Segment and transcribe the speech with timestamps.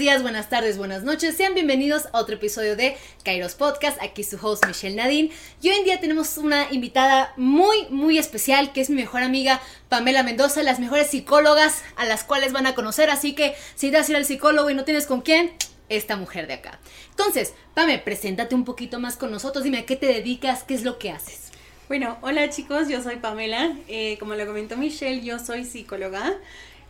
[0.00, 1.36] días, buenas tardes, buenas noches.
[1.36, 4.00] Sean bienvenidos a otro episodio de Kairos Podcast.
[4.00, 5.30] Aquí su host Michelle Nadine.
[5.60, 9.60] Y hoy en día tenemos una invitada muy, muy especial que es mi mejor amiga
[9.90, 13.10] Pamela Mendoza, las mejores psicólogas a las cuales van a conocer.
[13.10, 15.52] Así que si a ir al psicólogo y no tienes con quién,
[15.90, 16.78] esta mujer de acá.
[17.10, 19.64] Entonces, Pame, preséntate un poquito más con nosotros.
[19.64, 21.50] Dime a qué te dedicas, qué es lo que haces.
[21.88, 23.76] Bueno, hola chicos, yo soy Pamela.
[23.86, 26.38] Eh, como lo comentó Michelle, yo soy psicóloga.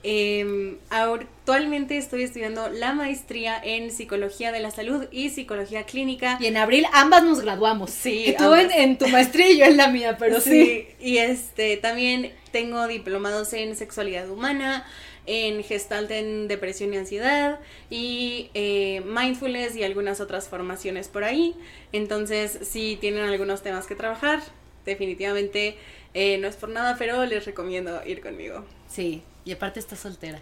[0.02, 6.38] Eh, actualmente estoy estudiando la maestría en psicología de la salud y psicología clínica.
[6.40, 7.90] Y en abril ambas nos graduamos.
[7.90, 10.50] Sí, tú en, en, tu maestría y yo en la mía, pero sí.
[10.50, 10.88] sí.
[11.00, 14.86] Y este también tengo diplomados en sexualidad humana,
[15.26, 21.54] en gestalt en depresión y ansiedad y eh, mindfulness y algunas otras formaciones por ahí.
[21.92, 24.40] Entonces, si tienen algunos temas que trabajar,
[24.84, 25.76] definitivamente
[26.14, 28.64] eh, no es por nada, pero les recomiendo ir conmigo.
[28.88, 30.40] Sí, y aparte está soltera.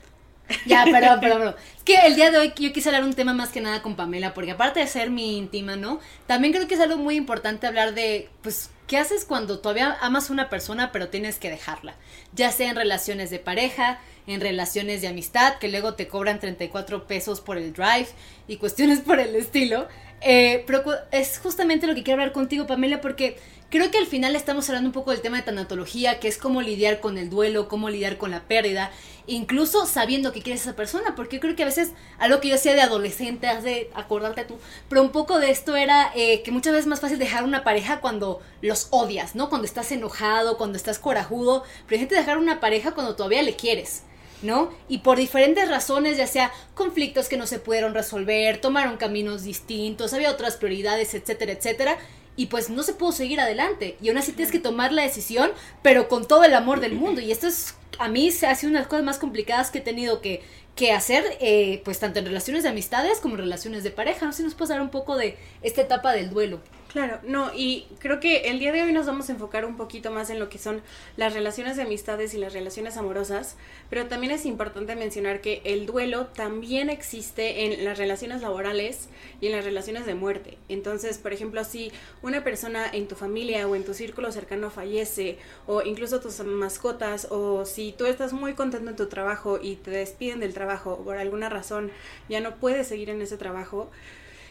[0.67, 1.57] Ya, pero, pero, pero.
[1.85, 4.35] Que el día de hoy yo quise hablar un tema más que nada con Pamela,
[4.35, 6.01] porque aparte de ser mi íntima, ¿no?
[6.27, 10.31] También creo que es algo muy importante hablar de, pues, ¿qué haces cuando todavía amas
[10.31, 11.95] a una persona, pero tienes que dejarla?
[12.33, 17.07] Ya sea en relaciones de pareja, en relaciones de amistad, que luego te cobran 34
[17.07, 18.09] pesos por el drive
[18.47, 19.89] y cuestiones por el estilo.
[20.21, 20.83] Eh, pero
[21.13, 23.39] es justamente lo que quiero hablar contigo, Pamela, porque
[23.71, 26.63] Creo que al final estamos hablando un poco del tema de tanatología, que es cómo
[26.63, 28.91] lidiar con el duelo, cómo lidiar con la pérdida,
[29.27, 32.55] incluso sabiendo que quieres a esa persona, porque creo que a veces algo que yo
[32.55, 34.57] hacía de adolescente, has de acordarte tú,
[34.89, 37.63] pero un poco de esto era eh, que muchas veces es más fácil dejar una
[37.63, 39.51] pareja cuando los odias, ¿no?
[39.51, 43.55] Cuando estás enojado, cuando estás corajudo, pero hay gente dejar una pareja cuando todavía le
[43.55, 44.03] quieres.
[44.41, 44.71] ¿no?
[44.89, 50.13] Y por diferentes razones, ya sea conflictos que no se pudieron resolver, tomaron caminos distintos,
[50.13, 51.99] había otras prioridades, etcétera, etcétera,
[52.39, 53.97] y pues no se pudo seguir adelante.
[54.01, 55.51] Y aún así tienes que tomar la decisión,
[55.83, 57.21] pero con todo el amor del mundo.
[57.21, 59.79] Y esto es, a mí se ha sido una de las cosas más complicadas que
[59.79, 60.43] he tenido que,
[60.77, 64.25] que hacer, eh, pues tanto en relaciones de amistades como en relaciones de pareja.
[64.25, 66.61] No sé si nos puedes hablar un poco de esta etapa del duelo.
[66.89, 70.11] Claro, no, y creo que el día de hoy nos vamos a enfocar un poquito
[70.11, 70.81] más en lo que son
[71.19, 73.57] las relaciones de amistades y las relaciones amorosas,
[73.91, 79.11] pero también es importante mencionar que el duelo también existe en las relaciones laborales
[79.43, 80.57] y en las relaciones de muerte.
[80.71, 85.37] Entonces, por ejemplo, si una persona en tu familia o en tu círculo cercano fallece,
[85.67, 89.91] o incluso tus mascotas, o si tú estás muy contento en tu trabajo y te
[89.91, 91.91] despiden del trabajo por alguna razón,
[92.31, 93.91] ya no puedes seguir en ese trabajo,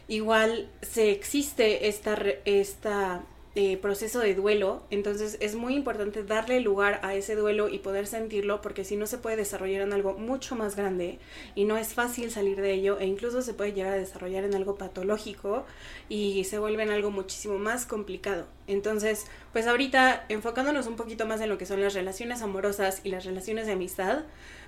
[0.08, 3.24] igual se existe esta, esta
[3.60, 8.06] eh, proceso de duelo, entonces es muy importante darle lugar a ese duelo y poder
[8.06, 11.18] sentirlo porque si no se puede desarrollar en algo mucho más grande
[11.56, 14.54] y no es fácil salir de ello e incluso se puede llegar a desarrollar en
[14.54, 15.66] algo patológico
[16.08, 18.46] y se vuelve en algo muchísimo más complicado.
[18.68, 23.10] Entonces, pues ahorita enfocándonos un poquito más en lo que son las relaciones amorosas y
[23.10, 24.26] las relaciones de amistad,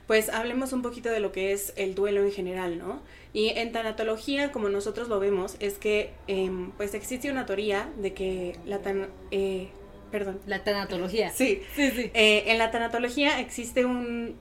[0.09, 2.99] pues hablemos un poquito de lo que es el duelo en general, ¿no?
[3.31, 8.15] Y en tanatología, como nosotros lo vemos, es que em, pues existe una teoría de
[8.15, 9.09] que la tan...
[9.29, 9.67] Eh,
[10.11, 10.39] perdón.
[10.47, 11.29] La tanatología.
[11.29, 12.09] Sí, sí, sí.
[12.15, 14.35] Eh, en la tanatología existe un,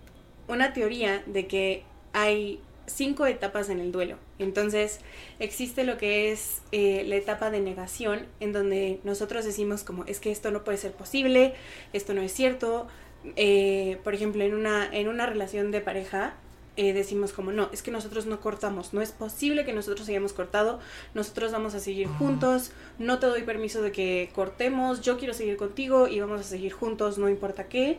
[0.46, 1.82] una teoría de que
[2.14, 4.16] hay cinco etapas en el duelo.
[4.38, 5.00] Entonces,
[5.38, 10.18] existe lo que es eh, la etapa de negación, en donde nosotros decimos como, es
[10.18, 11.52] que esto no puede ser posible,
[11.92, 12.88] esto no es cierto,
[13.36, 16.34] eh, por ejemplo, en una, en una relación de pareja,
[16.78, 20.32] eh, decimos como no, es que nosotros no cortamos, no es posible que nosotros hayamos
[20.32, 20.78] cortado,
[21.12, 25.56] nosotros vamos a seguir juntos, no te doy permiso de que cortemos, yo quiero seguir
[25.56, 27.98] contigo y vamos a seguir juntos, no importa qué.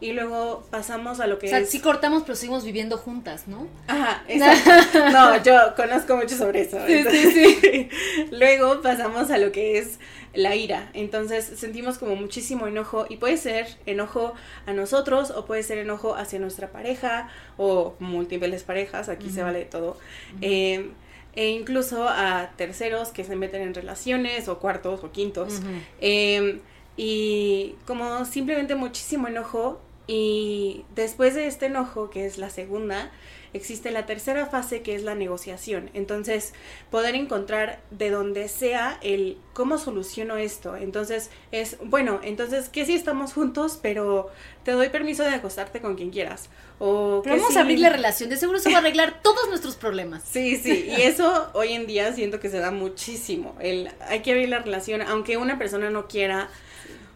[0.00, 3.68] Y luego pasamos a lo que o sea, sí cortamos, pero seguimos viviendo juntas, ¿no?
[3.88, 5.10] Ajá, exacto.
[5.10, 6.78] no, yo conozco mucho sobre eso.
[6.86, 7.88] Sí, sí, sí.
[8.30, 9.98] luego pasamos a lo que es
[10.34, 10.90] la ira.
[10.94, 14.34] Entonces sentimos como muchísimo enojo y puede ser enojo
[14.66, 19.60] a nosotros o puede ser enojo hacia nuestra pareja o múltiples parejas, aquí se vale
[19.60, 19.98] de todo.
[20.40, 20.90] Eh,
[21.36, 25.60] e incluso a terceros que se meten en relaciones o cuartos o quintos.
[26.00, 26.60] Eh,
[26.96, 33.10] y como simplemente muchísimo enojo y después de este enojo, que es la segunda,
[33.54, 35.90] existe la tercera fase que es la negociación.
[35.94, 36.52] Entonces,
[36.90, 40.76] poder encontrar de donde sea el cómo soluciono esto.
[40.76, 44.30] Entonces, es, bueno, entonces, que si estamos juntos, pero
[44.64, 46.50] te doy permiso de acostarte con quien quieras.
[46.80, 50.24] O vamos a abrir la relación, de seguro se va a arreglar todos nuestros problemas.
[50.28, 53.56] Sí, sí, y eso hoy en día siento que se da muchísimo.
[53.60, 56.50] El, hay que abrir la relación, aunque una persona no quiera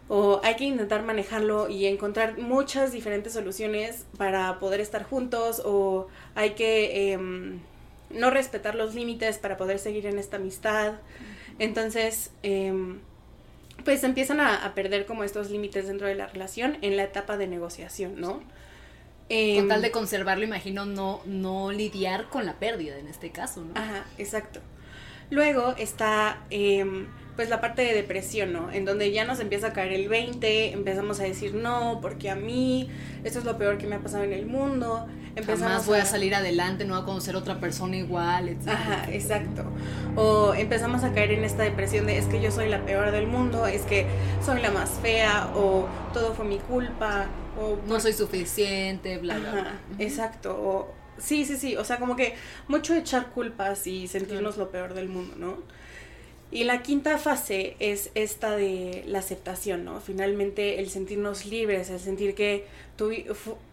[0.09, 6.07] o hay que intentar manejarlo y encontrar muchas diferentes soluciones para poder estar juntos o
[6.35, 7.59] hay que em,
[8.09, 10.95] no respetar los límites para poder seguir en esta amistad.
[11.59, 12.99] Entonces, em,
[13.85, 17.37] pues empiezan a, a, perder como estos límites dentro de la relación en la etapa
[17.37, 18.41] de negociación, ¿no?
[19.29, 23.79] con tal de conservarlo, imagino, no, no lidiar con la pérdida en este caso, ¿no?
[23.79, 24.59] Ajá, exacto.
[25.29, 28.69] Luego está em, pues la parte de depresión, ¿no?
[28.71, 32.35] En donde ya nos empieza a caer el 20, empezamos a decir no, porque a
[32.35, 32.89] mí
[33.23, 35.07] esto es lo peor que me ha pasado en el mundo.
[35.37, 36.05] Empezamos Jamás voy a...
[36.05, 38.67] salir adelante, no voy a conocer otra persona igual, etc.
[38.67, 39.63] Ajá, exacto.
[40.17, 43.27] O empezamos a caer en esta depresión de es que yo soy la peor del
[43.27, 44.05] mundo, es que
[44.43, 47.27] soy la más fea, o todo fue mi culpa,
[47.57, 47.77] o...
[47.87, 49.71] No soy suficiente, bla, bla, bla.
[49.97, 50.51] Exacto.
[50.61, 51.75] O, sí, sí, sí.
[51.77, 52.35] O sea, como que
[52.67, 55.57] mucho echar culpas y sentirnos lo peor del mundo, ¿no?
[56.51, 60.01] Y la quinta fase es esta de la aceptación, ¿no?
[60.01, 62.65] Finalmente el sentirnos libres, el sentir que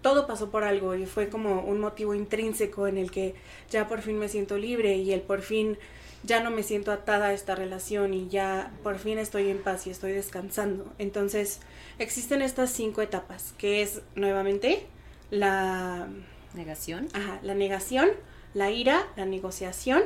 [0.02, 3.34] todo pasó por algo y fue como un motivo intrínseco en el que
[3.70, 5.78] ya por fin me siento libre y el por fin
[6.22, 9.86] ya no me siento atada a esta relación y ya por fin estoy en paz
[9.86, 10.92] y estoy descansando.
[10.98, 11.60] Entonces
[11.98, 14.86] existen estas cinco etapas, que es nuevamente
[15.30, 16.08] la
[16.56, 17.08] negación.
[17.12, 18.08] Ajá, la negación,
[18.54, 20.02] la ira, la negociación,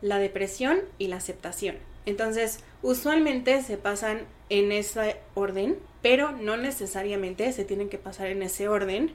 [0.00, 1.76] la depresión y la aceptación.
[2.06, 8.42] Entonces, usualmente se pasan en ese orden, pero no necesariamente se tienen que pasar en
[8.42, 9.12] ese orden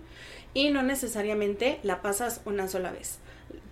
[0.54, 3.19] y no necesariamente la pasas una sola vez.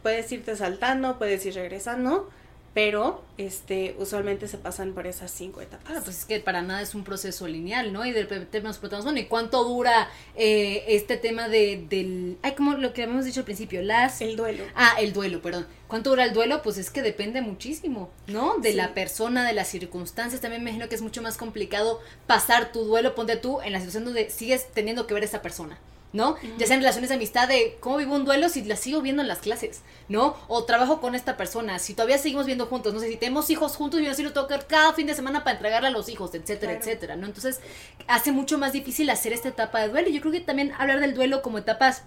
[0.03, 2.29] Puedes irte saltando, puedes ir regresando,
[2.75, 5.85] pero este usualmente se pasan por esas cinco etapas.
[5.85, 8.05] Claro, pues es que para nada es un proceso lineal, ¿no?
[8.05, 12.37] Y de repente nos preguntamos, bueno, ¿y cuánto dura eh, este tema de, del...
[12.41, 14.19] Ay, como lo que habíamos dicho al principio, las...
[14.19, 14.65] El duelo.
[14.75, 15.65] Ah, el duelo, perdón.
[15.87, 16.61] ¿Cuánto dura el duelo?
[16.61, 18.57] Pues es que depende muchísimo, ¿no?
[18.57, 20.41] De la persona, de las circunstancias.
[20.41, 23.79] También me imagino que es mucho más complicado pasar tu duelo, ponte tú en la
[23.79, 25.79] situación donde sigues teniendo que ver a esa persona.
[26.13, 26.35] ¿No?
[26.57, 29.21] Ya sea en relaciones de amistad de cómo vivo un duelo si la sigo viendo
[29.21, 30.35] en las clases, ¿no?
[30.47, 33.75] O trabajo con esta persona, si todavía seguimos viendo juntos, no sé, si tenemos hijos
[33.75, 36.33] juntos yo así lo tengo que cada fin de semana para entregarle a los hijos,
[36.33, 37.25] etcétera, etcétera, ¿no?
[37.25, 37.59] Entonces
[38.07, 40.09] hace mucho más difícil hacer esta etapa de duelo.
[40.09, 42.03] Y yo creo que también hablar del duelo como etapas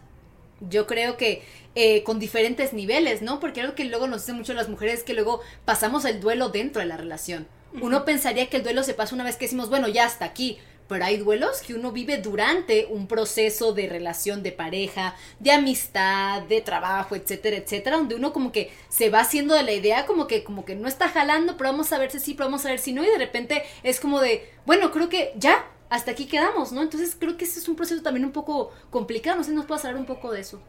[0.61, 1.43] yo creo que
[1.75, 3.41] eh, con diferentes niveles, ¿no?
[3.41, 6.49] Porque algo que luego nos dice mucho las mujeres es que luego pasamos el duelo
[6.49, 7.47] dentro de la relación.
[7.81, 10.59] Uno pensaría que el duelo se pasa una vez que decimos, bueno, ya hasta aquí
[10.89, 16.43] pero hay duelos que uno vive durante un proceso de relación de pareja, de amistad,
[16.43, 20.27] de trabajo, etcétera, etcétera, donde uno como que se va haciendo de la idea como
[20.27, 22.71] que como que no está jalando, pero vamos a ver si sí, pero vamos a
[22.71, 26.27] ver si no y de repente es como de, bueno, creo que ya hasta aquí
[26.27, 26.83] quedamos, ¿no?
[26.83, 29.81] Entonces creo que ese es un proceso también un poco complicado, no sé, nos puede
[29.81, 30.61] hablar un poco de eso.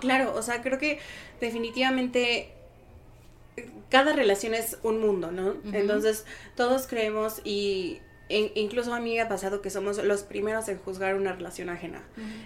[0.00, 1.00] Claro, o sea, creo que
[1.40, 2.54] definitivamente
[3.90, 5.56] cada relación es un mundo, ¿no?
[5.72, 6.24] Entonces,
[6.56, 8.00] todos creemos y
[8.54, 12.02] incluso a mí me ha pasado que somos los primeros en juzgar una relación ajena,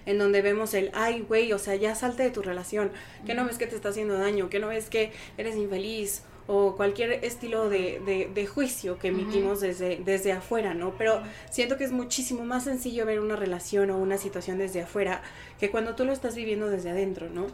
[0.06, 2.90] en donde vemos el, ay, güey, o sea, ya salte de tu relación,
[3.26, 6.76] que no ves que te está haciendo daño, que no ves que eres infeliz, o
[6.76, 10.94] cualquier estilo de, de, juicio que emitimos desde, desde afuera, ¿no?
[10.98, 15.22] Pero siento que es muchísimo más sencillo ver una relación o una situación desde afuera
[15.58, 17.46] que cuando tú lo estás viviendo desde adentro, ¿no?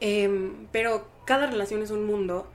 [0.00, 2.46] Em, pero cada relación es un mundo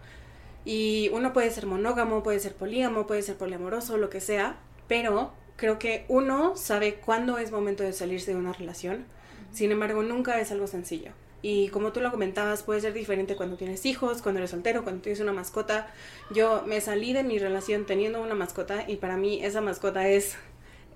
[0.65, 4.57] y uno puede ser monógamo, puede ser polígamo, puede ser poliamoroso, lo que sea,
[4.87, 9.05] pero creo que uno sabe cuándo es momento de salirse de una relación.
[9.51, 11.11] Sin embargo, nunca es algo sencillo.
[11.41, 15.01] Y como tú lo comentabas, puede ser diferente cuando tienes hijos, cuando eres soltero, cuando
[15.01, 15.87] tienes una mascota.
[16.31, 20.35] Yo me salí de mi relación teniendo una mascota y para mí esa mascota es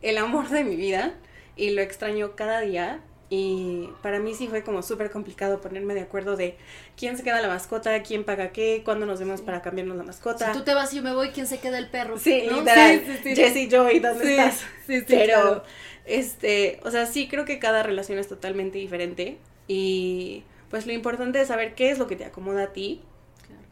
[0.01, 1.13] el amor de mi vida
[1.55, 3.01] y lo extraño cada día
[3.35, 6.55] y para mí sí fue como súper complicado ponerme de acuerdo de
[6.95, 10.53] quién se queda la mascota, quién paga qué, cuándo nos vemos para cambiarnos la mascota.
[10.53, 12.19] Si tú te vas y yo me voy, ¿quién se queda el perro?
[12.19, 12.59] Sí, ¿no?
[12.59, 13.01] literal.
[13.23, 14.63] Sí, Jessie, Joey, ¿dónde estás?
[14.85, 15.63] Sí, sí, Pero,
[16.05, 19.39] este, o sea, sí creo que cada relación es totalmente diferente.
[19.67, 23.01] Y pues lo importante es saber qué es lo que te acomoda a ti.
[23.47, 23.63] Claro.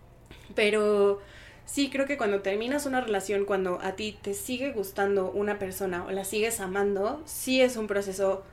[0.56, 1.22] Pero
[1.68, 6.04] sí creo que cuando terminas una relación, cuando a ti te sigue gustando una persona
[6.04, 8.44] o la sigues amando, sí es un proceso,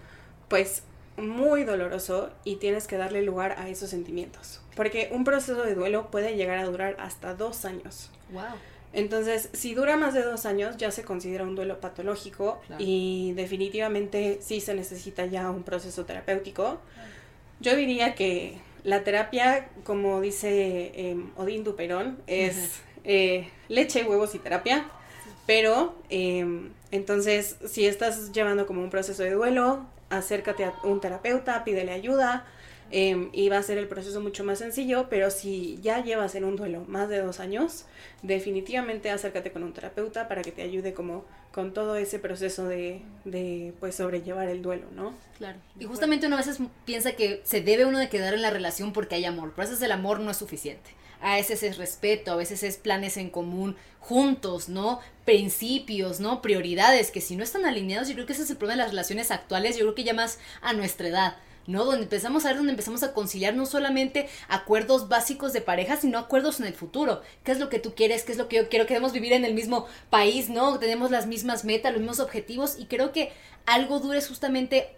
[0.49, 0.83] pues
[1.19, 4.61] muy doloroso y tienes que darle lugar a esos sentimientos.
[4.77, 8.11] Porque un proceso de duelo puede llegar a durar hasta dos años.
[8.31, 8.43] Wow.
[8.93, 14.39] Entonces, si dura más de dos años, ya se considera un duelo patológico y definitivamente
[14.41, 16.81] sí se necesita ya un proceso terapéutico.
[17.61, 24.39] Yo diría que la terapia, como dice eh, Odín Duperón, es eh, leche, huevos y
[24.39, 24.89] terapia.
[25.47, 31.65] Pero, em, entonces, si estás llevando como un proceso de duelo, acércate a un terapeuta,
[31.65, 32.47] pídele ayuda
[32.91, 36.45] em, y va a ser el proceso mucho más sencillo, pero si ya llevas en
[36.45, 37.85] un duelo más de dos años,
[38.23, 43.03] definitivamente acércate con un terapeuta para que te ayude como con todo ese proceso de,
[43.25, 45.15] de pues sobrellevar el duelo, ¿no?
[45.39, 45.59] Claro.
[45.79, 48.93] Y justamente uno a veces piensa que se debe uno de quedar en la relación
[48.93, 52.33] porque hay amor, pero a veces el amor no es suficiente a veces es respeto,
[52.33, 55.01] a veces es planes en común juntos, ¿no?
[55.25, 56.41] Principios, ¿no?
[56.41, 58.93] Prioridades que si no están alineados, yo creo que ese es el problema de las
[58.93, 61.37] relaciones actuales, yo creo que ya más a nuestra edad.
[61.67, 61.85] ¿no?
[61.85, 66.19] Donde empezamos a ver, donde empezamos a conciliar no solamente acuerdos básicos de pareja, sino
[66.19, 67.21] acuerdos en el futuro.
[67.45, 68.25] ¿Qué es lo que tú quieres?
[68.25, 68.87] ¿Qué es lo que yo quiero?
[68.87, 70.79] Queremos vivir en el mismo país, ¿no?
[70.79, 73.33] Tenemos las mismas metas, los mismos objetivos y creo que
[73.67, 74.97] algo duro es justamente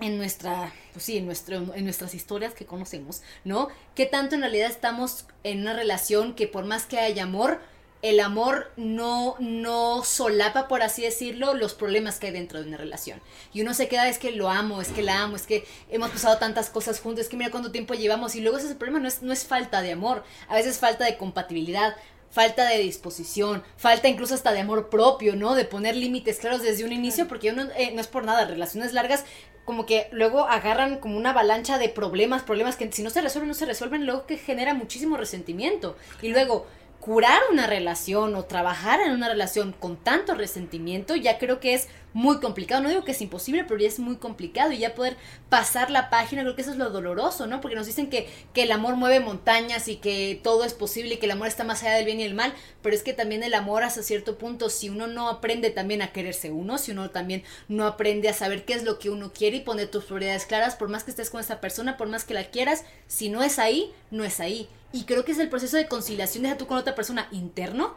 [0.00, 3.68] en nuestra, pues sí, en, nuestro, en nuestras historias que conocemos, ¿no?
[3.94, 7.60] ¿Qué tanto en realidad estamos en una relación que por más que haya amor,
[8.02, 12.76] el amor no, no solapa, por así decirlo, los problemas que hay dentro de una
[12.76, 13.20] relación.
[13.52, 16.10] Y uno se queda, es que lo amo, es que la amo, es que hemos
[16.10, 18.34] pasado tantas cosas juntos, es que mira cuánto tiempo llevamos.
[18.34, 21.16] Y luego ese problema no es, no es falta de amor, a veces falta de
[21.16, 21.94] compatibilidad,
[22.32, 25.54] falta de disposición, falta incluso hasta de amor propio, ¿no?
[25.54, 28.92] De poner límites claros desde un inicio, porque uno, eh, no es por nada, relaciones
[28.92, 29.24] largas
[29.64, 33.48] como que luego agarran como una avalancha de problemas, problemas que si no se resuelven,
[33.48, 35.96] no se resuelven, luego que genera muchísimo resentimiento.
[36.20, 36.66] Y luego
[37.00, 41.88] curar una relación o trabajar en una relación con tanto resentimiento, ya creo que es
[42.12, 42.82] muy complicado.
[42.82, 44.72] No digo que es imposible, pero ya es muy complicado.
[44.72, 45.16] Y ya poder
[45.48, 47.60] pasar la página, creo que eso es lo doloroso, ¿no?
[47.60, 51.16] Porque nos dicen que, que el amor mueve montañas y que todo es posible y
[51.18, 52.54] que el amor está más allá del bien y el mal.
[52.82, 56.12] Pero es que también el amor hasta cierto punto, si uno no aprende también a
[56.12, 59.58] quererse uno, si uno también no aprende a saber qué es lo que uno quiere
[59.58, 62.34] y poner tus prioridades claras, por más que estés con esa persona, por más que
[62.34, 64.68] la quieras, si no es ahí, no es ahí.
[64.92, 67.96] Y creo que es el proceso de conciliación de tú con otra persona interno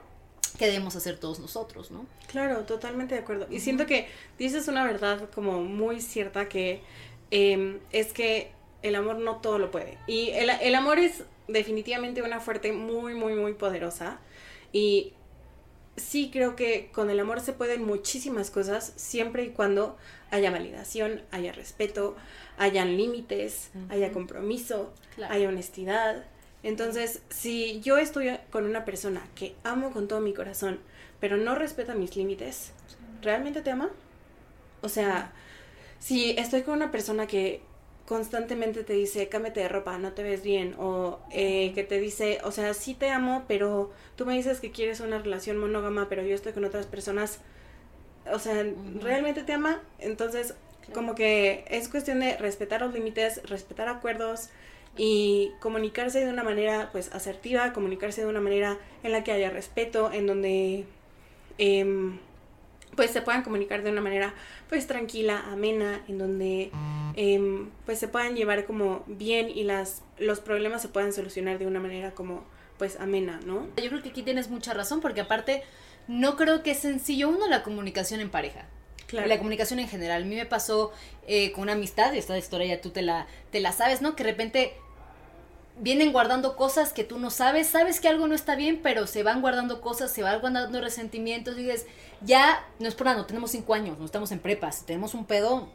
[0.57, 2.05] que debemos hacer todos nosotros, ¿no?
[2.27, 3.47] Claro, totalmente de acuerdo.
[3.49, 6.81] Y siento que dices una verdad como muy cierta que
[7.31, 9.97] em, es que el amor no todo lo puede.
[10.07, 14.19] Y el, el amor es definitivamente una fuerte muy, muy, muy poderosa.
[14.71, 15.13] Y
[15.97, 19.97] sí creo que con el amor se pueden muchísimas cosas siempre y cuando
[20.31, 22.15] haya validación, haya respeto,
[22.57, 24.93] hayan límites, haya compromiso,
[25.29, 26.25] haya honestidad,
[26.65, 30.79] entonces, si yo estoy con una persona que amo con todo mi corazón,
[31.19, 32.71] pero no respeta mis límites,
[33.21, 33.91] ¿realmente te ama?
[34.81, 35.31] O sea,
[35.99, 37.61] si estoy con una persona que
[38.07, 42.39] constantemente te dice, cámete de ropa, no te ves bien, o eh, que te dice,
[42.43, 46.23] o sea, sí te amo, pero tú me dices que quieres una relación monógama, pero
[46.23, 47.41] yo estoy con otras personas,
[48.31, 48.65] o sea,
[49.01, 49.83] ¿realmente te ama?
[49.99, 50.55] Entonces,
[50.95, 54.49] como que es cuestión de respetar los límites, respetar acuerdos,
[54.97, 59.49] y comunicarse de una manera pues asertiva, comunicarse de una manera en la que haya
[59.49, 60.85] respeto, en donde
[61.57, 62.17] em,
[62.95, 64.33] pues se puedan comunicar de una manera
[64.69, 66.71] pues tranquila, amena, en donde
[67.15, 71.67] em, pues se puedan llevar como bien y las los problemas se puedan solucionar de
[71.67, 72.43] una manera como
[72.77, 73.67] pues amena, ¿no?
[73.81, 75.63] Yo creo que aquí tienes mucha razón porque aparte
[76.07, 78.65] no creo que es sencillo uno la comunicación en pareja.
[79.07, 79.27] Claro.
[79.27, 80.23] La comunicación en general.
[80.23, 80.91] A mí me pasó
[81.27, 84.15] eh, con una amistad, y esta historia ya tú te la, te la sabes, ¿no?
[84.15, 84.73] Que de repente
[85.77, 89.23] vienen guardando cosas que tú no sabes, sabes que algo no está bien, pero se
[89.23, 91.85] van guardando cosas, se van guardando resentimientos, y dices,
[92.21, 95.25] ya, no es por nada, no tenemos cinco años, no estamos en prepas, tenemos un
[95.25, 95.69] pedo,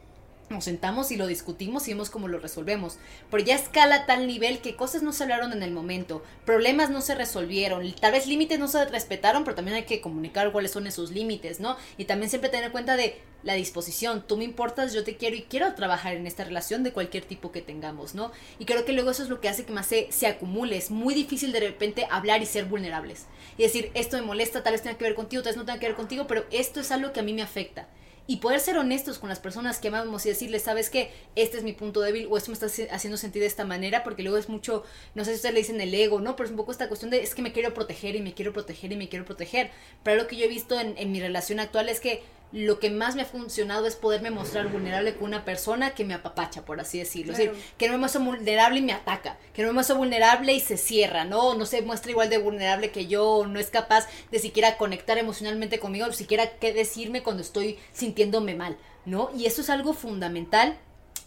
[0.51, 2.97] nos sentamos y lo discutimos y vemos cómo lo resolvemos.
[3.29, 6.89] Pero ya escala a tal nivel que cosas no se hablaron en el momento, problemas
[6.89, 10.71] no se resolvieron, tal vez límites no se respetaron, pero también hay que comunicar cuáles
[10.71, 11.77] son esos límites, ¿no?
[11.97, 15.43] Y también siempre tener cuenta de la disposición, tú me importas, yo te quiero y
[15.43, 18.31] quiero trabajar en esta relación de cualquier tipo que tengamos, ¿no?
[18.59, 20.91] Y creo que luego eso es lo que hace que más se, se acumule, es
[20.91, 23.25] muy difícil de repente hablar y ser vulnerables.
[23.57, 25.79] Y decir, esto me molesta, tal vez tenga que ver contigo, tal vez no tenga
[25.79, 27.87] que ver contigo, pero esto es algo que a mí me afecta
[28.27, 31.63] y poder ser honestos con las personas que amamos y decirles, sabes que este es
[31.63, 34.47] mi punto débil o esto me está haciendo sentir de esta manera, porque luego es
[34.47, 34.83] mucho,
[35.15, 36.35] no sé si ustedes le dicen el ego, ¿no?
[36.35, 38.53] Pero es un poco esta cuestión de es que me quiero proteger y me quiero
[38.53, 39.71] proteger y me quiero proteger.
[40.03, 42.89] Pero lo que yo he visto en, en mi relación actual es que lo que
[42.89, 46.79] más me ha funcionado es poderme mostrar vulnerable con una persona que me apapacha, por
[46.81, 47.31] así decirlo.
[47.31, 50.53] Es decir, que no me muestra vulnerable y me ataca, que no me muestra vulnerable
[50.53, 51.55] y se cierra, ¿no?
[51.55, 55.79] No se muestra igual de vulnerable que yo, no es capaz de siquiera conectar emocionalmente
[55.79, 59.29] conmigo, o siquiera qué decirme cuando estoy sintiéndome mal, ¿no?
[59.35, 60.77] Y eso es algo fundamental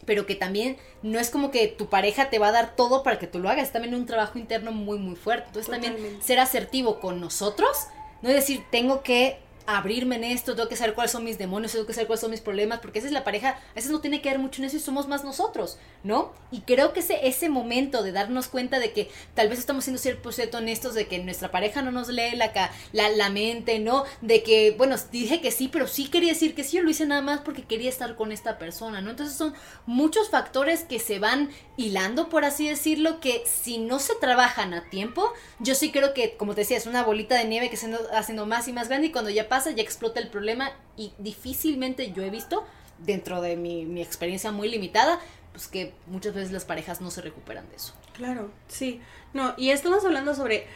[0.06, 3.18] pero que también no es como que tu pareja te va a dar todo para
[3.18, 5.46] que tú lo hagas, es también un trabajo interno muy muy fuerte.
[5.46, 7.86] Entonces también ser asertivo con nosotros,
[8.20, 11.72] no es decir, tengo que abrirme en esto, tengo que saber cuáles son mis demonios,
[11.72, 14.00] tengo que saber cuáles son mis problemas, porque esa es la pareja, a veces no
[14.00, 16.32] tiene que ver mucho en eso y somos más nosotros, ¿no?
[16.50, 20.00] Y creo que ese, ese momento de darnos cuenta de que tal vez estamos siendo
[20.00, 22.52] cierto honestos, de que nuestra pareja no nos lee la,
[22.92, 24.04] la, la mente, ¿no?
[24.20, 27.06] De que, bueno, dije que sí, pero sí quería decir que sí, yo lo hice
[27.06, 29.10] nada más porque quería estar con esta persona, ¿no?
[29.10, 29.54] Entonces son
[29.86, 34.88] muchos factores que se van hilando, por así decirlo, que si no se trabajan a
[34.90, 37.90] tiempo, yo sí creo que, como te decía, es una bolita de nieve que se
[37.90, 41.12] está haciendo más y más grande y cuando ya pasa, ya explota el problema y
[41.18, 42.64] difícilmente yo he visto,
[42.98, 45.20] dentro de mi, mi experiencia muy limitada,
[45.52, 47.94] pues que muchas veces las parejas no se recuperan de eso.
[48.14, 49.00] Claro, sí.
[49.32, 50.66] No, y estamos hablando sobre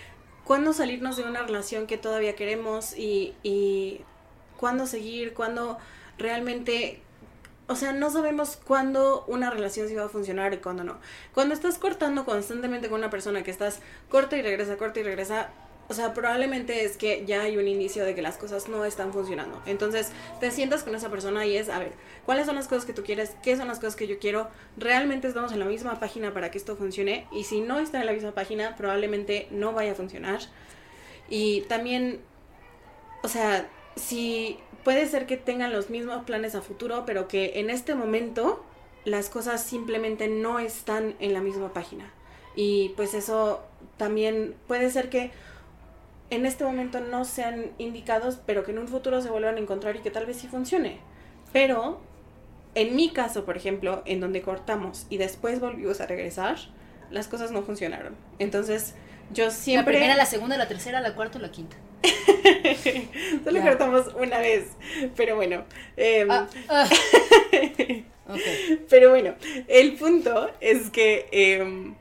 [0.44, 4.02] cuándo salirnos de una relación que todavía queremos y, y
[4.56, 5.76] cuándo seguir, cuándo
[6.16, 7.02] realmente
[7.66, 10.98] o sea, no sabemos cuándo una relación sí va a funcionar y cuándo no.
[11.34, 15.50] Cuando estás cortando constantemente con una persona que estás corta y regresa, corta y regresa,
[15.88, 19.12] o sea, probablemente es que ya hay un inicio de que las cosas no están
[19.12, 19.62] funcionando.
[19.64, 21.92] Entonces, te sientas con esa persona y es, a ver,
[22.26, 23.34] ¿cuáles son las cosas que tú quieres?
[23.42, 24.48] ¿Qué son las cosas que yo quiero?
[24.76, 27.26] ¿Realmente estamos en la misma página para que esto funcione?
[27.32, 30.40] Y si no está en la misma página, probablemente no vaya a funcionar.
[31.30, 32.20] Y también,
[33.22, 33.66] o sea,
[33.96, 38.62] si puede ser que tengan los mismos planes a futuro, pero que en este momento
[39.06, 42.12] las cosas simplemente no están en la misma página.
[42.56, 43.62] Y pues eso
[43.96, 45.30] también puede ser que
[46.30, 49.96] en este momento no sean indicados, pero que en un futuro se vuelvan a encontrar
[49.96, 50.98] y que tal vez sí funcione.
[51.52, 52.00] Pero
[52.74, 56.58] en mi caso, por ejemplo, en donde cortamos y después volvimos a regresar,
[57.10, 58.14] las cosas no funcionaron.
[58.38, 58.94] Entonces,
[59.32, 59.94] yo siempre...
[59.94, 61.76] La primera, la segunda, la tercera, la cuarta o la quinta.
[63.44, 64.66] Solo cortamos una vez,
[65.16, 65.64] pero bueno.
[65.96, 66.88] Em, ah, ah.
[68.90, 69.34] Pero bueno,
[69.68, 71.94] el punto es que em,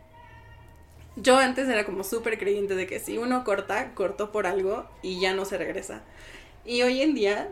[1.17, 5.19] yo antes era como súper creyente de que si uno corta, cortó por algo y
[5.19, 6.03] ya no se regresa.
[6.65, 7.49] Y hoy en día,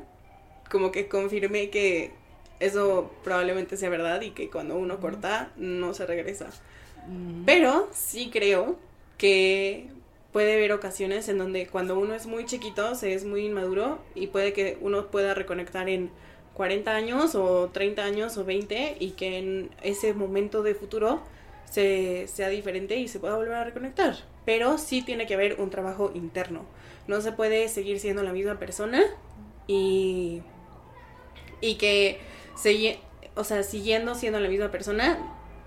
[0.70, 2.12] como que confirmé que
[2.60, 6.50] eso probablemente sea verdad y que cuando uno corta, no se regresa.
[7.46, 8.78] Pero sí creo
[9.18, 9.90] que
[10.32, 14.28] puede haber ocasiones en donde cuando uno es muy chiquito, se es muy inmaduro y
[14.28, 16.10] puede que uno pueda reconectar en
[16.56, 21.22] 40 años o 30 años o 20 y que en ese momento de futuro
[21.70, 24.16] se, sea diferente y se pueda volver a reconectar.
[24.46, 26.66] Pero sí tiene que haber un trabajo interno.
[27.08, 29.02] No se puede seguir siendo la misma persona
[29.68, 30.42] y,
[31.62, 32.20] y que,
[33.36, 35.18] o sea, siguiendo siendo la misma persona,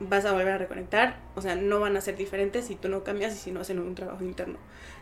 [0.00, 3.02] vas a volver a reconectar, o sea, no van a ser diferentes si tú no
[3.02, 4.58] cambias y si no hacen un trabajo interno.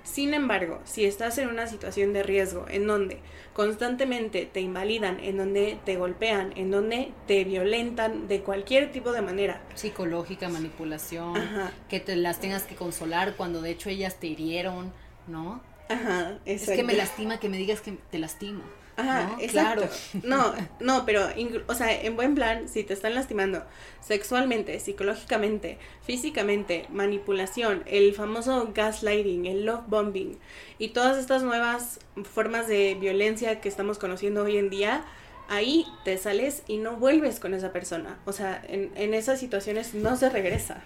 [0.06, 3.18] Sin embargo, si estás en una situación de riesgo en donde
[3.52, 9.22] constantemente te invalidan, en donde te golpean, en donde te violentan de cualquier tipo de
[9.22, 11.34] manera, psicológica, manipulación,
[11.88, 14.92] que te las tengas que consolar cuando de hecho ellas te hirieron,
[15.26, 15.60] ¿no?
[15.88, 18.62] Ajá, Es que me lastima que me digas que te lastimo.
[18.96, 19.88] Ajá, exacto.
[20.22, 21.28] No, no, pero,
[21.66, 23.62] o sea, en buen plan, si te están lastimando
[24.00, 30.38] sexualmente, psicológicamente, físicamente, manipulación, el famoso gaslighting, el love bombing
[30.78, 32.00] y todas estas nuevas
[32.32, 35.04] formas de violencia que estamos conociendo hoy en día,
[35.48, 38.18] ahí te sales y no vuelves con esa persona.
[38.24, 40.82] O sea, en, en esas situaciones no se regresa.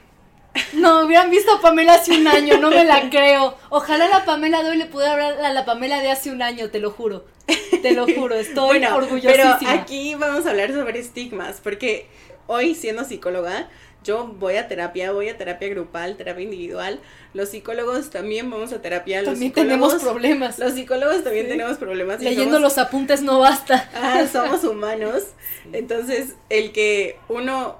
[0.72, 3.56] No, hubieran visto a Pamela hace un año, no me la creo.
[3.68, 6.70] Ojalá la Pamela de hoy le pudiera hablar a la Pamela de hace un año,
[6.70, 7.24] te lo juro.
[7.82, 9.58] Te lo juro, estoy bueno, orgullosísima.
[9.58, 12.06] Pero aquí vamos a hablar sobre estigmas, porque
[12.46, 13.68] hoy siendo psicóloga,
[14.02, 17.00] yo voy a terapia, voy a terapia grupal, terapia individual.
[17.34, 19.20] Los psicólogos también vamos a terapia.
[19.20, 20.58] Los también tenemos problemas.
[20.58, 22.20] Los psicólogos también tenemos problemas.
[22.22, 23.90] Leyendo los apuntes no basta.
[23.94, 25.24] Ah, somos humanos.
[25.72, 27.76] Entonces, el que uno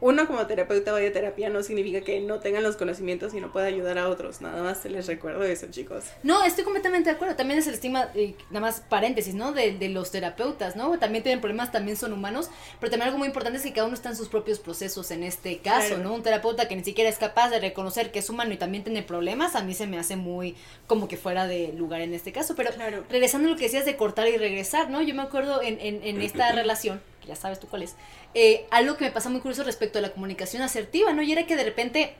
[0.00, 3.52] uno como terapeuta vaya a terapia no significa que no tengan los conocimientos y no
[3.52, 4.40] pueda ayudar a otros.
[4.40, 6.04] Nada más les recuerdo eso, chicos.
[6.22, 7.36] No, estoy completamente de acuerdo.
[7.36, 9.52] También es el estigma, eh, nada más paréntesis, ¿no?
[9.52, 10.98] De, de, los terapeutas, ¿no?
[10.98, 12.48] También tienen problemas, también son humanos.
[12.78, 15.22] Pero también algo muy importante es que cada uno está en sus propios procesos en
[15.22, 16.14] este caso, ¿no?
[16.14, 19.02] Un terapeuta que ni siquiera es capaz de reconocer que es humano y también tiene
[19.02, 22.54] problemas, a mí se me hace muy como que fuera de lugar en este caso.
[22.56, 22.70] Pero
[23.10, 25.02] regresando a lo que decías de cortar y regresar, ¿no?
[25.02, 27.96] Yo me acuerdo en, en, en esta relación ya sabes tú cuál es,
[28.34, 31.22] eh, algo que me pasa muy curioso respecto a la comunicación asertiva, ¿no?
[31.22, 32.14] Y era que de repente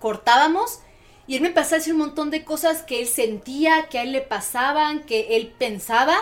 [0.00, 0.80] cortábamos
[1.26, 4.02] y él me empezó a decir un montón de cosas que él sentía, que a
[4.02, 6.16] él le pasaban, que él pensaba.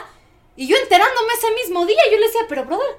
[0.57, 2.97] Y yo enterándome ese mismo día, yo le decía, pero brother,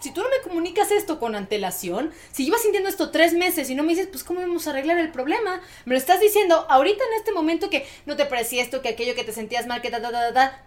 [0.00, 3.74] si tú no me comunicas esto con antelación, si llevas sintiendo esto tres meses y
[3.74, 7.04] no me dices, pues cómo vamos a arreglar el problema, me lo estás diciendo ahorita
[7.04, 9.90] en este momento que no te parecía esto, que aquello, que te sentías mal, que
[9.90, 10.64] ta, ta, ta, ta,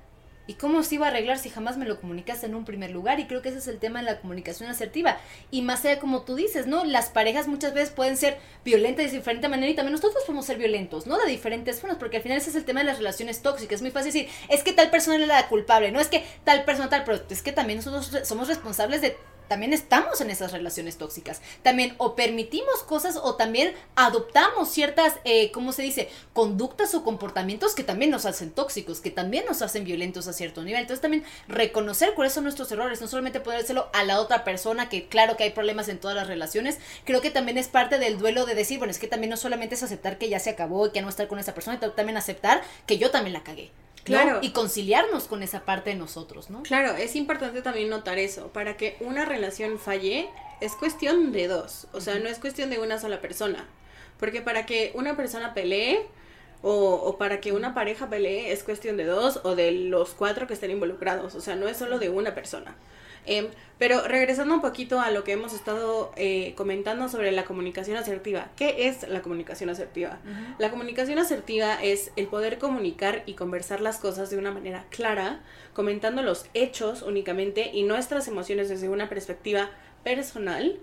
[0.47, 3.19] ¿Y cómo se iba a arreglar si jamás me lo comunicaste en un primer lugar?
[3.19, 5.17] Y creo que ese es el tema de la comunicación asertiva.
[5.51, 6.85] Y más allá, como tú dices, ¿no?
[6.85, 10.57] Las parejas muchas veces pueden ser violentas de diferente manera y también nosotros podemos ser
[10.57, 11.17] violentos, ¿no?
[11.17, 13.75] De diferentes formas, porque al final ese es el tema de las relaciones tóxicas.
[13.75, 16.63] Es muy fácil decir, es que tal persona es la culpable, no es que tal
[16.63, 20.97] persona tal, pero es que también nosotros somos responsables de también estamos en esas relaciones
[20.97, 21.41] tóxicas.
[21.63, 26.09] También o permitimos cosas o también adoptamos ciertas, eh, ¿cómo se dice?
[26.33, 30.63] Conductas o comportamientos que también nos hacen tóxicos, que también nos hacen violentos a cierto
[30.63, 30.81] nivel.
[30.81, 35.07] Entonces también reconocer cuáles son nuestros errores, no solamente ponérselo a la otra persona, que
[35.07, 38.45] claro que hay problemas en todas las relaciones, creo que también es parte del duelo
[38.45, 40.91] de decir, bueno, es que también no solamente es aceptar que ya se acabó y
[40.91, 43.71] que no estar con esa persona, también aceptar que yo también la cagué.
[44.05, 44.39] Claro.
[44.41, 46.63] Y conciliarnos con esa parte de nosotros, ¿no?
[46.63, 48.47] Claro, es importante también notar eso.
[48.53, 50.29] Para que una relación falle,
[50.61, 51.87] es cuestión de dos.
[51.91, 53.67] O sea, no es cuestión de una sola persona.
[54.19, 56.07] Porque para que una persona pelee,
[56.67, 60.53] O, para que una pareja pelee es cuestión de dos o de los cuatro que
[60.55, 61.35] estén involucrados.
[61.35, 62.75] O sea, no es solo de una persona.
[63.25, 67.97] Em, pero regresando un poquito a lo que hemos estado eh, comentando sobre la comunicación
[67.97, 68.49] asertiva.
[68.55, 70.19] ¿Qué es la comunicación asertiva?
[70.59, 75.41] La comunicación asertiva es el poder comunicar y conversar las cosas de una manera clara,
[75.73, 79.71] comentando los hechos únicamente y nuestras emociones desde una perspectiva
[80.03, 80.79] personal,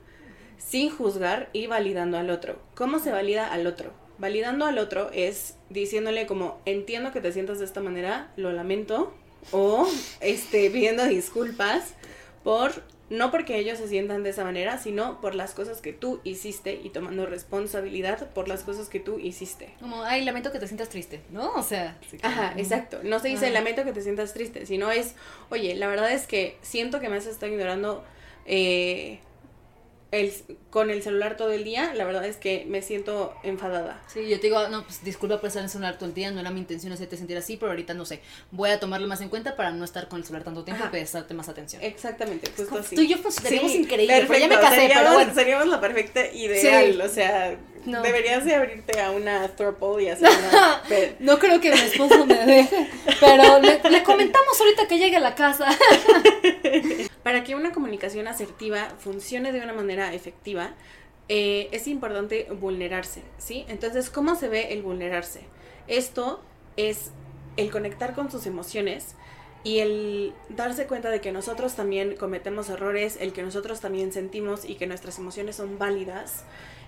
[0.59, 2.61] sin juzgar y validando al otro.
[2.75, 3.93] ¿Cómo se valida al otro?
[4.19, 9.15] Validando al otro es diciéndole como entiendo que te sientas de esta manera, lo lamento,
[9.51, 9.89] o
[10.21, 11.95] este pidiendo disculpas
[12.43, 16.21] por no porque ellos se sientan de esa manera, sino por las cosas que tú
[16.25, 19.75] hiciste y tomando responsabilidad por las cosas que tú hiciste.
[19.81, 21.53] Como, ay, lamento que te sientas triste, ¿no?
[21.53, 21.99] O sea.
[22.23, 23.01] Ajá, exacto.
[23.05, 25.15] No se dice lamento que te sientas triste, sino es,
[25.51, 28.03] oye, la verdad es que siento que me has estado ignorando
[28.47, 29.21] eh,
[30.13, 30.31] el,
[30.69, 33.99] con el celular todo el día, la verdad es que me siento enfadada.
[34.13, 36.31] Sí, yo te digo, no, pues disculpa por estar en el celular todo el día,
[36.31, 38.21] no era mi intención hacerte sentir así, pero ahorita no sé,
[38.51, 40.89] voy a tomarlo más en cuenta para no estar con el celular tanto tiempo y
[40.89, 41.83] prestarte más atención.
[41.83, 42.95] Exactamente, justo así.
[42.95, 45.35] Tú y yo funcionaríamos increíble, pero ya me casé, seríamos, pero bueno.
[45.35, 50.83] Seríamos la perfecta ideal, o sea, deberías de abrirte a una throuple y hacer una...
[51.21, 52.87] no creo que mi esposo me deje,
[53.19, 55.69] pero le, le comentamos ahorita que llegue a la casa.
[57.23, 60.75] Para que una comunicación asertiva funcione de una manera efectiva,
[61.29, 63.65] eh, es importante vulnerarse, ¿sí?
[63.69, 65.43] Entonces, ¿cómo se ve el vulnerarse?
[65.87, 66.43] Esto
[66.77, 67.11] es
[67.57, 69.15] el conectar con sus emociones
[69.65, 74.65] y el darse cuenta de que nosotros también cometemos errores, el que nosotros también sentimos
[74.65, 76.45] y que nuestras emociones son válidas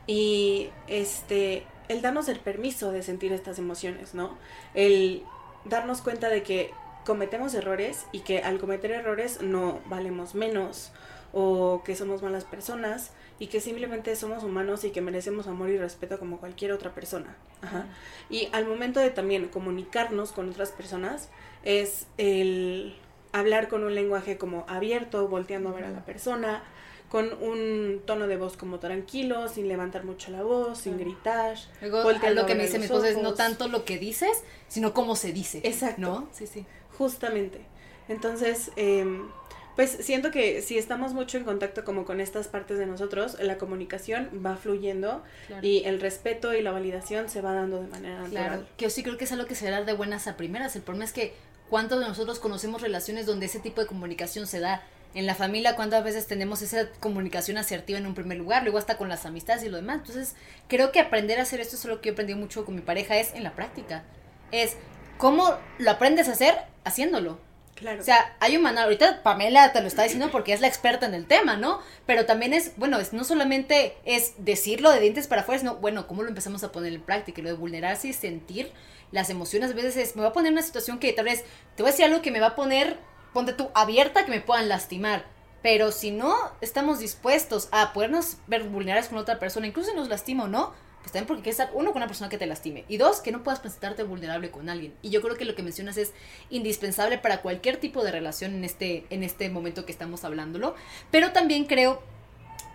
[0.06, 4.36] y este el darnos el permiso de sentir estas emociones, ¿no?
[4.74, 5.22] El
[5.64, 6.72] darnos cuenta de que
[7.04, 10.92] cometemos errores y que al cometer errores no valemos menos
[11.32, 15.76] o que somos malas personas y que simplemente somos humanos y que merecemos amor y
[15.76, 17.36] respeto como cualquier otra persona.
[17.62, 17.86] Ajá.
[18.30, 21.28] Y al momento de también comunicarnos con otras personas
[21.64, 22.96] es el
[23.32, 26.62] hablar con un lenguaje como abierto, volteando a ver a la persona,
[27.08, 31.56] con un tono de voz como tranquilo, sin levantar mucho la voz, sin gritar.
[31.80, 35.16] Luego, lo que me dice mi esposa es no tanto lo que dices, sino cómo
[35.16, 35.60] se dice.
[35.64, 36.00] Exacto.
[36.00, 36.28] ¿No?
[36.32, 36.64] Sí, sí.
[36.96, 37.60] Justamente.
[38.08, 39.28] Entonces, em,
[39.76, 43.58] pues siento que si estamos mucho en contacto como con estas partes de nosotros, la
[43.58, 45.22] comunicación va fluyendo
[45.62, 48.46] y el respeto y la validación se va dando de manera natural.
[48.46, 50.76] Claro, que yo sí creo que es algo que se da de buenas a primeras.
[50.76, 51.34] El problema es que
[51.70, 54.82] cuántos de nosotros conocemos relaciones donde ese tipo de comunicación se da.
[55.14, 58.96] En la familia, cuántas veces tenemos esa comunicación asertiva en un primer lugar, luego hasta
[58.96, 59.98] con las amistades y lo demás.
[59.98, 60.34] Entonces,
[60.66, 63.16] creo que aprender a hacer esto es lo que he aprendido mucho con mi pareja,
[63.16, 64.02] es en la práctica.
[64.50, 64.76] Es
[65.18, 67.38] cómo lo aprendes a hacer haciéndolo.
[67.74, 68.00] Claro.
[68.00, 71.06] O sea, hay un manual, ahorita Pamela te lo está diciendo porque es la experta
[71.06, 71.80] en el tema, ¿no?
[72.06, 76.06] Pero también es, bueno, es no solamente es decirlo de dientes para afuera, sino, bueno,
[76.06, 78.72] cómo lo empezamos a poner en práctica, lo de vulnerarse y sentir
[79.10, 81.44] las emociones, a veces es, me va a poner en una situación que tal vez,
[81.76, 82.98] te voy a decir algo que me va a poner,
[83.32, 85.24] ponte tú, abierta, que me puedan lastimar.
[85.62, 90.08] Pero si no estamos dispuestos a podernos ver vulnerables con otra persona, incluso si nos
[90.08, 92.86] lastima o no, pues también porque quieres estar, uno, con una persona que te lastime,
[92.88, 94.94] y dos, que no puedas presentarte vulnerable con alguien.
[95.02, 96.14] Y yo creo que lo que mencionas es
[96.48, 100.74] indispensable para cualquier tipo de relación en este, en este momento que estamos hablándolo,
[101.10, 102.02] pero también creo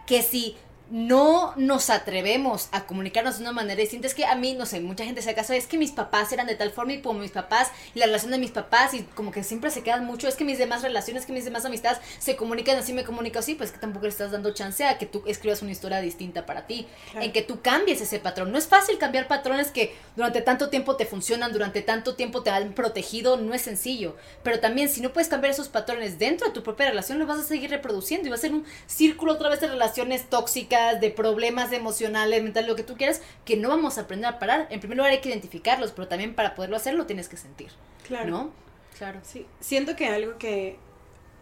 [0.05, 0.55] que si
[0.91, 4.07] no nos atrevemos a comunicarnos de una manera distinta.
[4.07, 6.47] Es que a mí, no sé, mucha gente se casa, es que mis papás eran
[6.47, 9.31] de tal forma y como mis papás, y la relación de mis papás, y como
[9.31, 12.35] que siempre se quedan mucho, es que mis demás relaciones, que mis demás amistades se
[12.35, 15.23] comunican así, me comunico así, pues que tampoco le estás dando chance a que tú
[15.27, 18.51] escribas una historia distinta para ti, en que tú cambies ese patrón.
[18.51, 22.49] No es fácil cambiar patrones que durante tanto tiempo te funcionan, durante tanto tiempo te
[22.49, 24.15] han protegido, no es sencillo.
[24.43, 27.39] Pero también, si no puedes cambiar esos patrones dentro de tu propia relación, lo vas
[27.39, 31.09] a seguir reproduciendo y va a ser un círculo otra vez de relaciones tóxicas de
[31.11, 34.67] problemas emocionales, mentales, lo que tú quieras, que no vamos a aprender a parar.
[34.69, 37.69] En primer lugar hay que identificarlos, pero también para poderlo hacer lo tienes que sentir.
[38.07, 38.29] Claro.
[38.29, 38.51] ¿No?
[38.97, 39.19] Claro.
[39.23, 39.45] Sí.
[39.59, 40.77] Siento que algo que,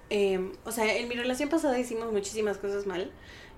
[0.09, 3.11] em, o sea, en mi relación pasada hicimos muchísimas cosas mal,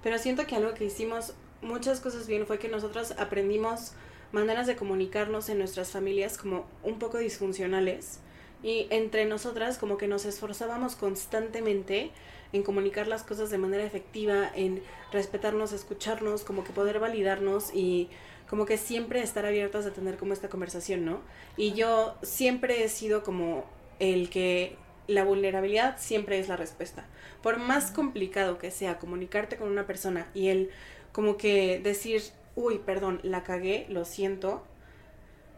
[0.04, 3.94] pero siento que algo que hicimos muchas cosas bien fue que nosotros aprendimos
[4.32, 8.20] maneras de comunicarnos en nuestras familias como un poco disfuncionales
[8.62, 12.12] y entre nosotras como que nos esforzábamos constantemente
[12.54, 14.82] en comunicar las cosas de manera efectiva, en
[15.12, 18.10] respetarnos, escucharnos, como que poder validarnos y
[18.50, 21.22] como que siempre estar abiertas a tener como esta conversación, ¿no?
[21.56, 23.66] Y yo siempre he sido como
[24.00, 24.76] el que
[25.08, 27.06] la vulnerabilidad siempre es la respuesta.
[27.44, 30.70] Por más complicado que sea comunicarte con una persona y el
[31.12, 32.22] como que decir,
[32.56, 34.64] uy, perdón, la cagué, lo siento,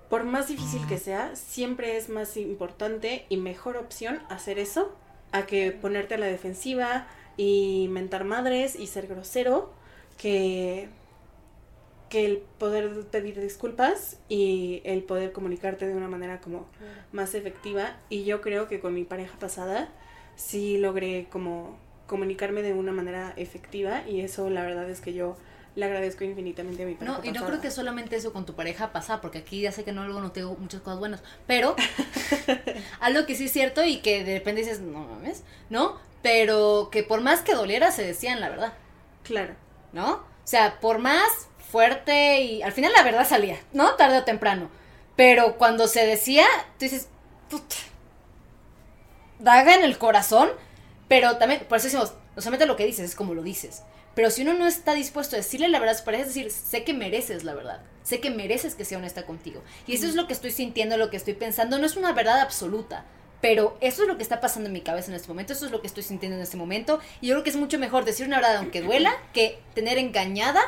[0.09, 4.93] por más difícil que sea, siempre es más importante y mejor opción hacer eso
[5.31, 9.73] a que ponerte a la defensiva y mentar madres y ser grosero
[10.17, 10.89] que
[12.11, 16.67] que el poder pedir disculpas y el poder comunicarte de una manera como
[17.13, 17.95] más efectiva.
[18.09, 19.87] Y yo creo que con mi pareja pasada
[20.35, 25.37] sí logré como comunicarme de una manera efectiva y eso la verdad es que yo
[25.75, 27.19] le agradezco infinitamente a mi pareja.
[27.19, 29.83] No, y no creo que solamente eso con tu pareja pasada, porque aquí ya sé
[29.83, 31.75] que no luego no tengo muchas cosas buenas, pero
[32.99, 35.97] algo que sí es cierto y que de repente dices, no mames, ¿no?
[36.21, 38.73] Pero que por más que doliera se decían la verdad.
[39.23, 39.55] Claro.
[39.93, 40.13] ¿No?
[40.13, 43.95] O sea, por más fuerte y al final la verdad salía, ¿no?
[43.95, 44.69] Tarde o temprano.
[45.15, 46.45] Pero cuando se decía,
[46.77, 47.07] tú dices,
[47.49, 47.75] puta,
[49.39, 50.49] daga en el corazón,
[51.07, 53.83] pero también, por eso decimos, no solamente lo que dices, es como lo dices.
[54.15, 56.93] Pero si uno no está dispuesto a decirle la verdad a su decir, sé que
[56.93, 59.61] mereces la verdad, sé que mereces que sea honesta contigo.
[59.87, 62.41] Y eso es lo que estoy sintiendo, lo que estoy pensando, no es una verdad
[62.41, 63.05] absoluta,
[63.41, 65.71] pero eso es lo que está pasando en mi cabeza en este momento, eso es
[65.71, 66.99] lo que estoy sintiendo en este momento.
[67.21, 70.61] Y yo creo que es mucho mejor decir una verdad aunque duela que tener engañada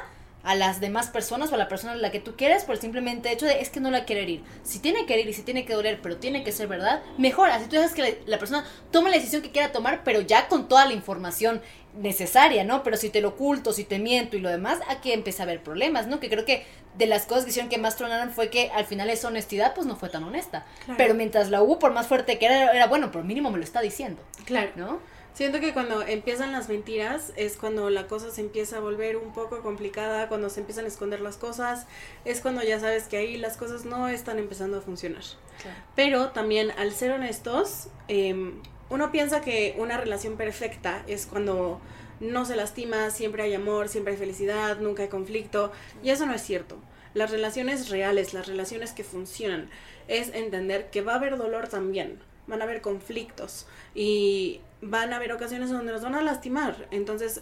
[0.43, 2.81] a las demás personas o a la persona a la que tú quieres por el
[2.81, 4.43] simplemente hecho de es que no la quiere herir.
[4.63, 7.49] Si tiene que herir y si tiene que doler, pero tiene que ser verdad, mejor.
[7.49, 10.67] Así tú dejas que la, persona tome la decisión que quiera tomar, pero ya con
[10.67, 11.61] toda la información
[11.95, 12.83] necesaria, ¿no?
[12.83, 15.61] Pero si te lo oculto, si te miento y lo demás, aquí empieza a haber
[15.61, 16.19] problemas, ¿no?
[16.19, 16.65] Que creo que
[16.97, 19.87] de las cosas que hicieron que más tronaron fue que al final esa honestidad pues
[19.87, 20.65] no fue tan honesta.
[20.97, 23.63] Pero mientras la hubo, por más fuerte que era, era bueno, por mínimo me lo
[23.63, 24.21] está diciendo.
[24.45, 24.71] Claro.
[24.75, 25.13] ¿No?
[25.33, 29.33] Siento que cuando empiezan las mentiras es cuando la cosa se empieza a volver un
[29.33, 31.87] poco complicada, cuando se empiezan a esconder las cosas,
[32.23, 35.23] es cuando ya sabes que ahí las cosas no están empezando a funcionar.
[35.95, 38.61] Pero también al ser honestos, em,
[38.93, 41.81] uno piensa que una relación perfecta es cuando
[42.19, 45.71] no se lastima, siempre hay amor, siempre hay felicidad, nunca hay conflicto,
[46.03, 46.77] y eso no es cierto.
[47.15, 49.67] Las relaciones reales, las relaciones que funcionan,
[50.07, 55.15] es entender que va a haber dolor también, van a haber conflictos y van a
[55.15, 56.87] haber ocasiones donde nos van a lastimar.
[56.91, 57.41] Entonces,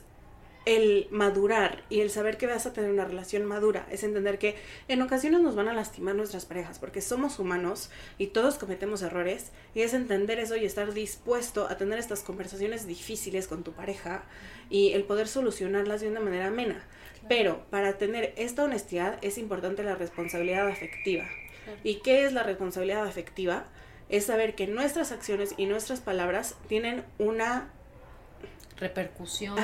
[0.66, 4.56] el madurar y el saber que vas a tener una relación madura es entender que
[4.88, 9.52] en ocasiones nos van a lastimar nuestras parejas porque somos humanos y todos cometemos errores
[9.74, 14.24] y es entender eso y estar dispuesto a tener estas conversaciones difíciles con tu pareja
[14.70, 16.86] y el poder solucionarlas de una manera amena.
[17.28, 21.26] Pero para tener esta honestidad es importante la responsabilidad afectiva.
[21.84, 23.68] ¿Y qué es la responsabilidad afectiva?
[24.12, 27.72] es saber que nuestras acciones y nuestras palabras tienen una
[28.82, 29.56] repercusión,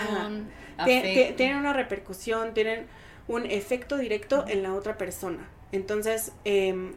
[0.85, 2.87] tienen una repercusión, tienen
[3.27, 5.49] un efecto directo en la otra persona.
[5.73, 6.93] Entonces, em,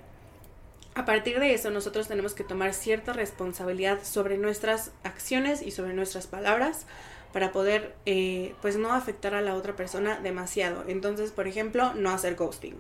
[0.94, 5.94] a partir de eso, nosotros tenemos que tomar cierta responsabilidad sobre nuestras acciones y sobre
[5.94, 6.87] nuestras palabras
[7.33, 10.85] para poder, eh, pues, no afectar a la otra persona demasiado.
[10.87, 12.76] Entonces, por ejemplo, no hacer ghosting.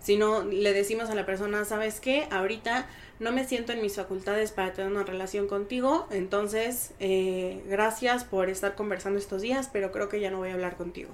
[0.00, 2.28] Si no le decimos a la persona, ¿sabes qué?
[2.30, 2.86] Ahorita
[3.18, 8.48] no me siento en mis facultades para tener una relación contigo, entonces eh, gracias por
[8.48, 11.10] estar conversando estos días, pero creo que ya no voy a hablar contigo.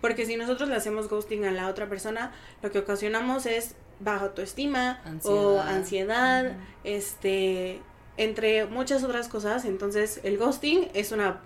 [0.00, 4.26] Porque si nosotros le hacemos ghosting a la otra persona, lo que ocasionamos es baja
[4.26, 7.80] autoestima o ansiedad, este,
[8.16, 9.64] entre muchas otras cosas.
[9.64, 11.40] Entonces el ghosting es una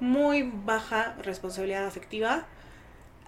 [0.00, 2.46] muy baja responsabilidad afectiva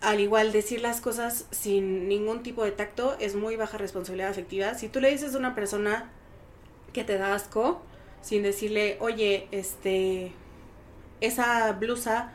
[0.00, 4.74] al igual decir las cosas sin ningún tipo de tacto es muy baja responsabilidad afectiva.
[4.74, 6.10] Si tú le dices a una persona
[6.92, 7.82] que te da asco,
[8.20, 10.32] sin decirle, oye, este,
[11.20, 12.32] esa blusa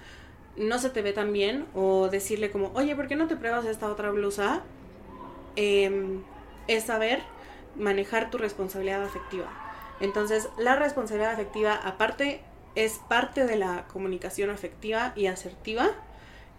[0.58, 3.66] no se te ve tan bien, o decirle como, oye, ¿por qué no te pruebas
[3.66, 4.62] esta otra blusa?
[5.56, 6.24] Em,
[6.68, 7.22] es saber
[7.76, 9.50] manejar tu responsabilidad afectiva.
[10.00, 12.42] Entonces, la responsabilidad afectiva, aparte,
[12.76, 15.92] es parte de la comunicación afectiva y asertiva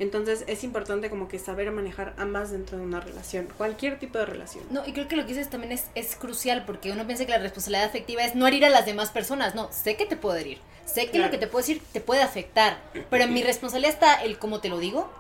[0.03, 4.27] entonces es importante como que saber manejar ambas dentro de una relación, cualquier tipo de
[4.27, 4.65] relación.
[4.71, 7.33] No, y creo que lo que dices también es, es crucial porque uno piensa que
[7.33, 9.55] la responsabilidad afectiva es no herir a las demás personas.
[9.55, 12.23] No, sé que te puedo herir, sé que lo que te puedo decir te puede
[12.23, 12.79] afectar,
[13.11, 15.11] pero en mi responsabilidad está el cómo te lo digo,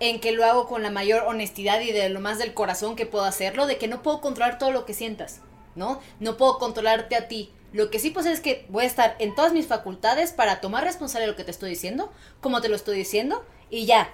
[0.00, 3.06] en que lo hago con la mayor honestidad y de lo más del corazón que
[3.06, 5.40] puedo hacerlo, de que no puedo controlar todo lo que sientas,
[5.74, 6.00] ¿no?
[6.18, 7.52] No puedo controlarte a ti.
[7.72, 10.82] Lo que sí hacer es que voy a estar en todas mis facultades para tomar
[10.82, 14.10] responsabilidad de lo que te estoy diciendo, como te lo estoy diciendo, y ya,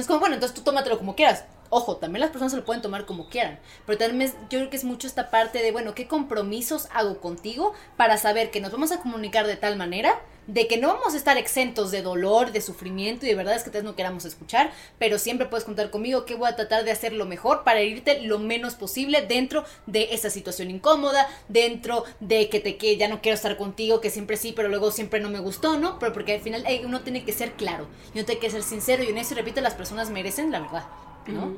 [0.00, 1.44] es como, bueno, entonces tú tómatelo como quieras.
[1.70, 3.58] Ojo, también las personas se lo pueden tomar como quieran.
[3.86, 7.72] Pero también yo creo que es mucho esta parte de, bueno, ¿qué compromisos hago contigo
[7.96, 11.16] para saber que nos vamos a comunicar de tal manera de que no vamos a
[11.16, 14.70] estar exentos de dolor, de sufrimiento y de verdad es que tal no queramos escuchar,
[14.98, 18.22] pero siempre puedes contar conmigo que voy a tratar de hacer lo mejor para herirte
[18.22, 23.20] lo menos posible dentro de esa situación incómoda, dentro de que te que ya no
[23.20, 25.98] quiero estar contigo, que siempre sí, pero luego siempre no me gustó, ¿no?
[25.98, 29.08] Pero porque al final uno tiene que ser claro, uno tiene que ser sincero y
[29.08, 30.84] honesto y repito, las personas merecen la verdad,
[31.28, 31.56] ¿no?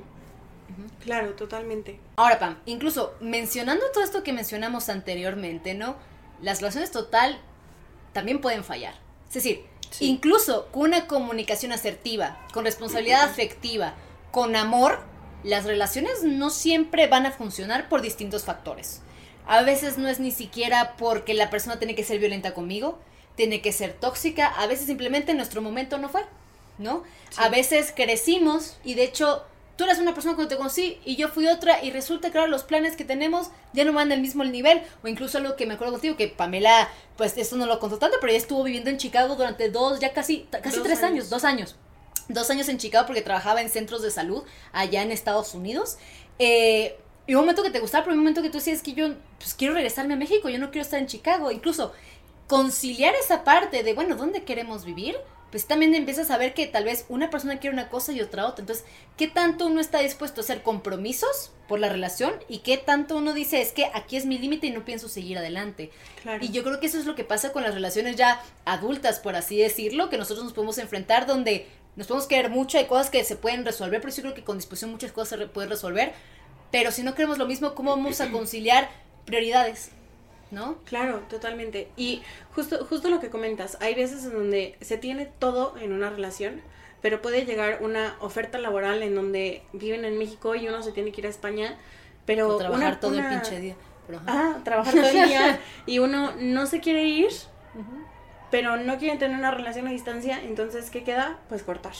[1.02, 1.98] Claro, totalmente.
[2.16, 5.96] Ahora, Pam, incluso mencionando todo esto que mencionamos anteriormente, ¿no?
[6.42, 7.40] Las relaciones total
[8.12, 8.94] también pueden fallar.
[9.28, 9.64] Es decir,
[10.00, 13.94] incluso con una comunicación asertiva, con responsabilidad afectiva,
[14.30, 15.00] con amor,
[15.44, 19.00] las relaciones no siempre van a funcionar por distintos factores.
[19.46, 22.98] A veces no es ni siquiera porque la persona tiene que ser violenta conmigo,
[23.34, 26.24] tiene que ser tóxica, a veces simplemente nuestro momento no fue,
[26.76, 27.04] ¿no?
[27.36, 29.44] A veces crecimos y de hecho
[29.78, 32.50] tú eras una persona cuando te conocí y yo fui otra y resulta que ahora
[32.50, 34.82] los planes que tenemos ya no van al mismo nivel.
[35.04, 38.16] O incluso algo que me acuerdo contigo que Pamela pues esto no lo contó tanto
[38.20, 41.30] pero ella estuvo viviendo en Chicago durante dos ya casi casi tres años.
[41.30, 41.76] dos años.
[42.26, 45.96] Dos años en Chicago porque trabajaba en centros de salud allá en Estados Unidos.
[46.40, 49.14] Eh, y un momento que te gustaba pero un momento que tú decías que yo
[49.38, 51.52] pues quiero regresarme a México yo no quiero estar en Chicago.
[51.52, 51.92] Incluso
[52.48, 55.16] conciliar esa parte de bueno dónde queremos vivir
[55.50, 58.46] pues también empiezas a ver que tal vez una persona quiere una cosa y otra
[58.46, 58.62] otra.
[58.62, 58.84] Entonces,
[59.16, 63.32] ¿qué tanto uno está dispuesto a hacer compromisos por la relación y qué tanto uno
[63.32, 65.90] dice es que aquí es mi límite y no pienso seguir adelante?
[66.40, 69.36] Y yo creo que eso es lo que pasa con las relaciones ya adultas, por
[69.36, 73.24] así decirlo, que nosotros nos podemos enfrentar donde nos podemos querer mucho, hay cosas que
[73.24, 76.12] se pueden resolver, pero yo creo que con disposición muchas cosas se pueden resolver.
[76.70, 78.88] Pero si no queremos lo mismo, ¿cómo vamos a conciliar
[79.24, 79.90] prioridades?
[80.50, 80.76] ¿No?
[80.84, 81.90] Claro, totalmente.
[81.96, 82.22] Y
[82.54, 86.60] justo, justo lo que comentas, hay veces en donde se tiene todo en una relación,
[87.00, 91.12] pero puede llegar una oferta laboral en donde viven en México y uno se tiene
[91.12, 91.76] que ir a España,
[92.24, 92.56] pero...
[92.56, 93.76] trabajar todo el pinche día.
[94.26, 97.28] ah, trabajar todo el día y uno no se quiere ir,
[98.50, 101.38] pero no quieren tener una relación a distancia, entonces, ¿qué queda?
[101.48, 101.94] Pues cortar.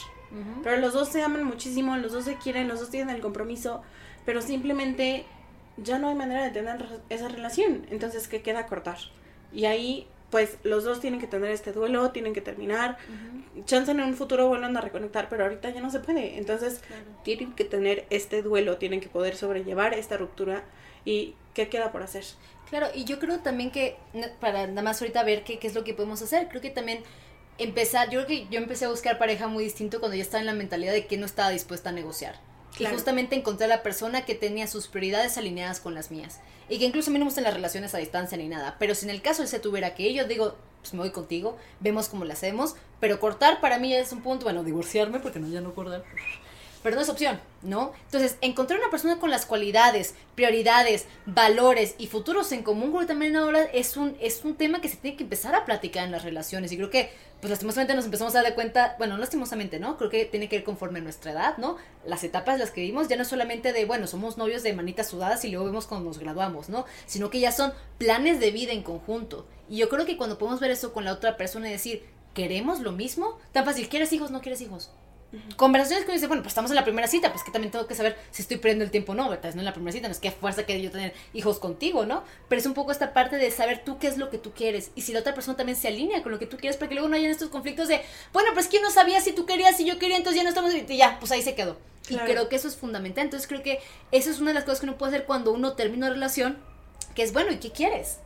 [0.63, 3.81] Pero los dos se aman muchísimo, los dos se quieren, los dos tienen el compromiso,
[4.25, 5.25] pero simplemente
[5.83, 7.85] ya no hay manera de tener esa relación.
[7.89, 8.97] Entonces, ¿qué queda cortar?
[9.51, 12.97] Y ahí, pues, los dos tienen que tener este duelo, tienen que terminar.
[13.65, 16.37] Chance en un futuro vuelvan a reconectar, pero ahorita ya no se puede.
[16.37, 16.81] Entonces,
[17.23, 20.63] tienen que tener este duelo, tienen que poder sobrellevar esta ruptura.
[21.05, 22.25] ¿Y qué queda por hacer?
[22.69, 23.97] Claro, y yo creo también que,
[24.39, 27.03] para nada más ahorita ver qué, qué es lo que podemos hacer, creo que también
[27.57, 30.45] empezar, yo creo que yo empecé a buscar pareja muy distinto cuando ya estaba en
[30.45, 32.35] la mentalidad de que no estaba dispuesta a negociar.
[32.77, 36.39] Y justamente encontré a la persona que tenía sus prioridades alineadas con las mías.
[36.69, 38.75] Y que incluso a mí no me gustan las relaciones a distancia ni nada.
[38.79, 41.11] Pero si en el caso él se tuviera que ir, yo digo, pues me voy
[41.11, 42.75] contigo, vemos cómo lo hacemos.
[42.99, 46.03] Pero cortar para mí es un punto, bueno, divorciarme, porque no, ya no acordar
[46.83, 47.91] pero no es opción, ¿no?
[48.05, 53.07] Entonces, encontrar una persona con las cualidades, prioridades, valores y futuros en común, creo que
[53.07, 56.11] también ahora es un, es un tema que se tiene que empezar a platicar en
[56.11, 56.71] las relaciones.
[56.71, 59.97] Y creo que, pues lastimosamente nos empezamos a dar cuenta, bueno, lastimosamente, ¿no?
[59.97, 61.77] Creo que tiene que ir conforme a nuestra edad, ¿no?
[62.05, 65.07] Las etapas las que vivimos ya no es solamente de, bueno, somos novios de manitas
[65.07, 66.85] sudadas y luego vemos cuando nos graduamos, ¿no?
[67.05, 69.47] Sino que ya son planes de vida en conjunto.
[69.69, 72.81] Y yo creo que cuando podemos ver eso con la otra persona y decir, ¿queremos
[72.81, 73.37] lo mismo?
[73.53, 74.31] Tan fácil, ¿quieres hijos?
[74.31, 74.91] No quieres hijos
[75.55, 77.85] Conversaciones que uno dice, bueno, pues estamos en la primera cita, pues que también tengo
[77.85, 79.53] que saber si estoy perdiendo el tiempo o no, ¿verdad?
[79.53, 82.23] No en la primera cita, no es que fuerza que yo tener hijos contigo, ¿no?
[82.47, 84.91] Pero es un poco esta parte de saber tú qué es lo que tú quieres
[84.95, 86.95] y si la otra persona también se alinea con lo que tú quieres, para que
[86.95, 88.01] luego no haya estos conflictos de,
[88.33, 90.73] bueno, pues que no sabía si tú querías, si yo quería, entonces ya no estamos,
[90.73, 91.77] y ya, pues ahí se quedó.
[92.09, 93.25] Y creo que eso es fundamental.
[93.25, 93.79] Entonces creo que
[94.11, 96.57] eso es una de las cosas que uno puede hacer cuando uno termina una relación,
[97.13, 98.17] que es, bueno, ¿y qué quieres?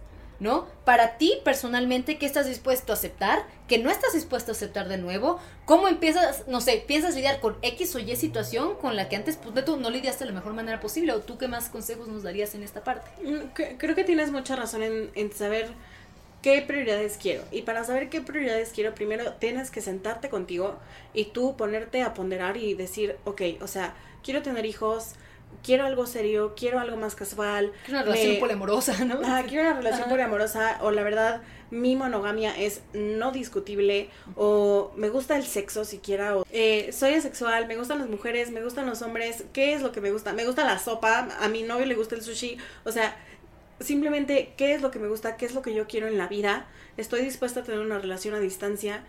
[0.43, 0.67] ¿No?
[0.85, 3.47] Para ti personalmente, ¿qué estás dispuesto a aceptar?
[3.67, 5.39] ¿Qué no estás dispuesto a aceptar de nuevo?
[5.65, 9.37] ¿Cómo empiezas, no sé, piensas lidiar con X o Y situación con la que antes
[9.37, 11.13] pues, tú no lidiaste de la mejor manera posible?
[11.13, 13.09] ¿O tú qué más consejos nos darías en esta parte?
[13.23, 15.71] Mm, creo que tienes mucha razón en, en saber
[16.41, 17.43] qué prioridades quiero.
[17.51, 20.75] Y para saber qué prioridades quiero, primero tienes que sentarte contigo
[21.13, 25.13] y tú ponerte a ponderar y decir, ok, o sea, quiero tener hijos,
[25.63, 27.71] quiero algo serio, quiero algo más casual.
[27.85, 29.19] Quiero una relación poliamorosa, ¿no?
[29.23, 31.41] Ah, quiero una relación poliamorosa o la verdad
[31.73, 37.67] mi monogamia es no discutible o me gusta el sexo siquiera o eh, soy asexual,
[37.67, 40.33] me gustan las mujeres, me gustan los hombres, ¿qué es lo que me gusta?
[40.33, 43.17] Me gusta la sopa, a mi novio le gusta el sushi, o sea,
[43.79, 46.27] simplemente qué es lo que me gusta, qué es lo que yo quiero en la
[46.27, 49.03] vida, estoy dispuesta a tener una relación a distancia,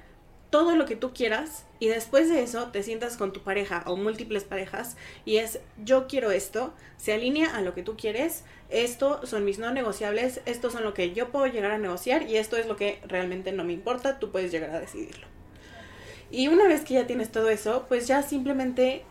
[0.55, 3.97] todo lo que tú quieras y después de eso te sientas con tu pareja o
[3.97, 9.27] múltiples parejas y es yo quiero esto, se alinea a lo que tú quieres, esto
[9.27, 12.57] son mis no negociables, esto son lo que yo puedo llegar a negociar y esto
[12.57, 15.27] es lo que realmente no me importa, tú puedes llegar a decidirlo.
[16.31, 19.03] Y una vez que ya tienes todo eso, pues ya simplemente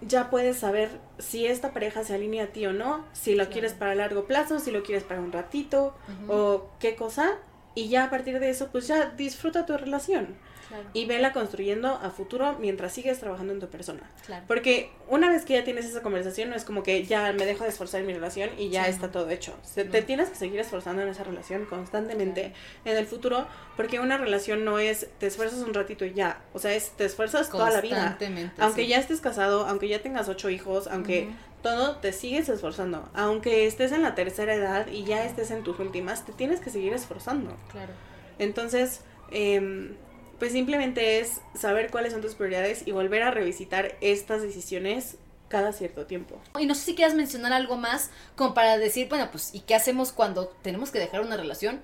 [0.00, 0.88] ya puedes saber
[1.20, 4.58] si esta pareja se alinea a ti o no, si lo quieres para largo plazo,
[4.58, 5.94] si lo quieres para un ratito
[6.26, 7.36] o qué cosa.
[7.76, 10.47] Y ya a partir de eso, pues ya disfruta tu relación
[10.92, 14.02] y vela construyendo a futuro mientras sigues trabajando en tu persona.
[14.46, 17.64] Porque una vez que ya tienes esa conversación, no es como que ya me dejo
[17.64, 19.54] de esforzar en mi relación y ya está todo hecho.
[19.74, 22.52] Te tienes que seguir esforzando en esa relación constantemente
[22.84, 23.46] en el futuro,
[23.76, 26.40] porque una relación no es te esfuerzas un ratito y ya.
[26.52, 28.18] O sea, es te esfuerzas toda la vida.
[28.58, 31.30] Aunque ya estés casado, aunque ya tengas ocho hijos, aunque
[31.62, 33.08] todo te sigues esforzando.
[33.14, 36.70] Aunque estés en la tercera edad y ya estés en tus últimas, te tienes que
[36.70, 37.56] seguir esforzando.
[37.72, 37.92] Claro.
[38.38, 39.92] Entonces, eh,
[40.38, 45.16] pues simplemente es saber cuáles son tus prioridades y volver a revisitar estas decisiones
[45.48, 46.40] cada cierto tiempo.
[46.58, 49.74] Y no sé si quieras mencionar algo más como para decir, bueno, pues, ¿y qué
[49.74, 51.80] hacemos cuando tenemos que dejar una relación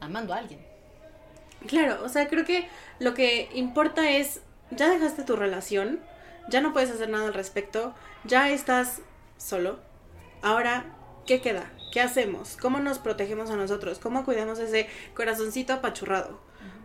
[0.00, 0.60] amando a alguien?
[1.66, 4.40] Claro, o sea, creo que lo que importa es,
[4.70, 6.00] ya dejaste tu relación,
[6.48, 7.94] ya no puedes hacer nada al respecto,
[8.24, 9.00] ya estás
[9.38, 9.80] solo.
[10.42, 10.94] Ahora,
[11.26, 11.72] ¿qué queda?
[11.92, 12.56] ¿Qué hacemos?
[12.56, 13.98] ¿Cómo nos protegemos a nosotros?
[13.98, 16.38] ¿Cómo cuidamos ese corazoncito apachurrado?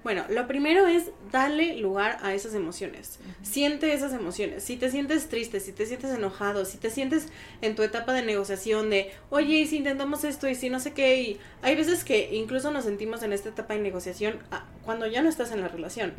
[0.03, 3.19] Bueno, lo primero es darle lugar a esas emociones.
[3.43, 4.63] Siente esas emociones.
[4.63, 7.27] Si te sientes triste, si te sientes enojado, si te sientes
[7.61, 10.93] en tu etapa de negociación de, oye, y si intentamos esto y si no sé
[10.93, 15.05] qué, y hay veces que incluso nos sentimos en esta etapa de negociación ah, cuando
[15.05, 16.13] ya no estás en la relación.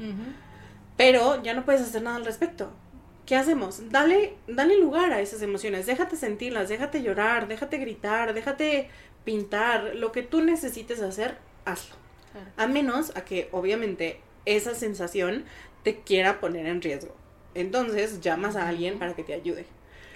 [0.97, 2.73] Pero ya no puedes hacer nada al respecto.
[3.27, 3.91] ¿Qué hacemos?
[3.91, 5.87] Dale, dale lugar a esas emociones.
[5.87, 8.91] Déjate sentirlas, déjate llorar, déjate gritar, déjate
[9.25, 9.97] pintar.
[9.97, 12.02] Lo que tú necesites hacer, hazlo.
[12.57, 15.45] A menos a que obviamente esa sensación
[15.83, 17.15] te quiera poner en riesgo.
[17.55, 19.67] Entonces llamas a alguien para que te ayude.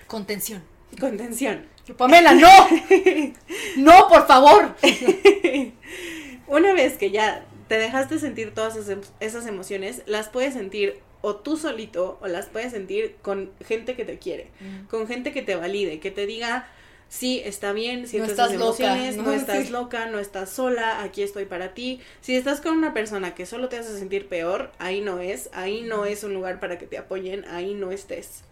[0.06, 0.62] Contención.
[0.98, 1.66] Contención.
[1.96, 2.48] Pamela, no.
[3.76, 4.74] no, por favor.
[6.46, 8.76] Una vez que ya te dejaste sentir todas
[9.20, 14.04] esas emociones, las puedes sentir o tú solito o las puedes sentir con gente que
[14.04, 14.48] te quiere,
[14.88, 16.68] con gente que te valide, que te diga,
[17.09, 19.32] sí, está bien, si no estás emociones, ¿no?
[19.32, 22.00] estás loca, no estás sola, aquí estoy para ti.
[22.20, 25.82] Si estás con una persona que solo te hace sentir peor, ahí no es, ahí
[25.82, 28.42] no es un lugar para que te apoyen, ahí no estés.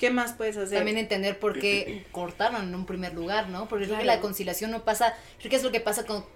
[0.00, 0.78] ¿Qué más puedes hacer?
[0.78, 3.68] También entender por qué cortaron en un primer lugar, ¿no?
[3.68, 6.26] Porque creo que la conciliación no pasa, creo que es lo que pasa cuando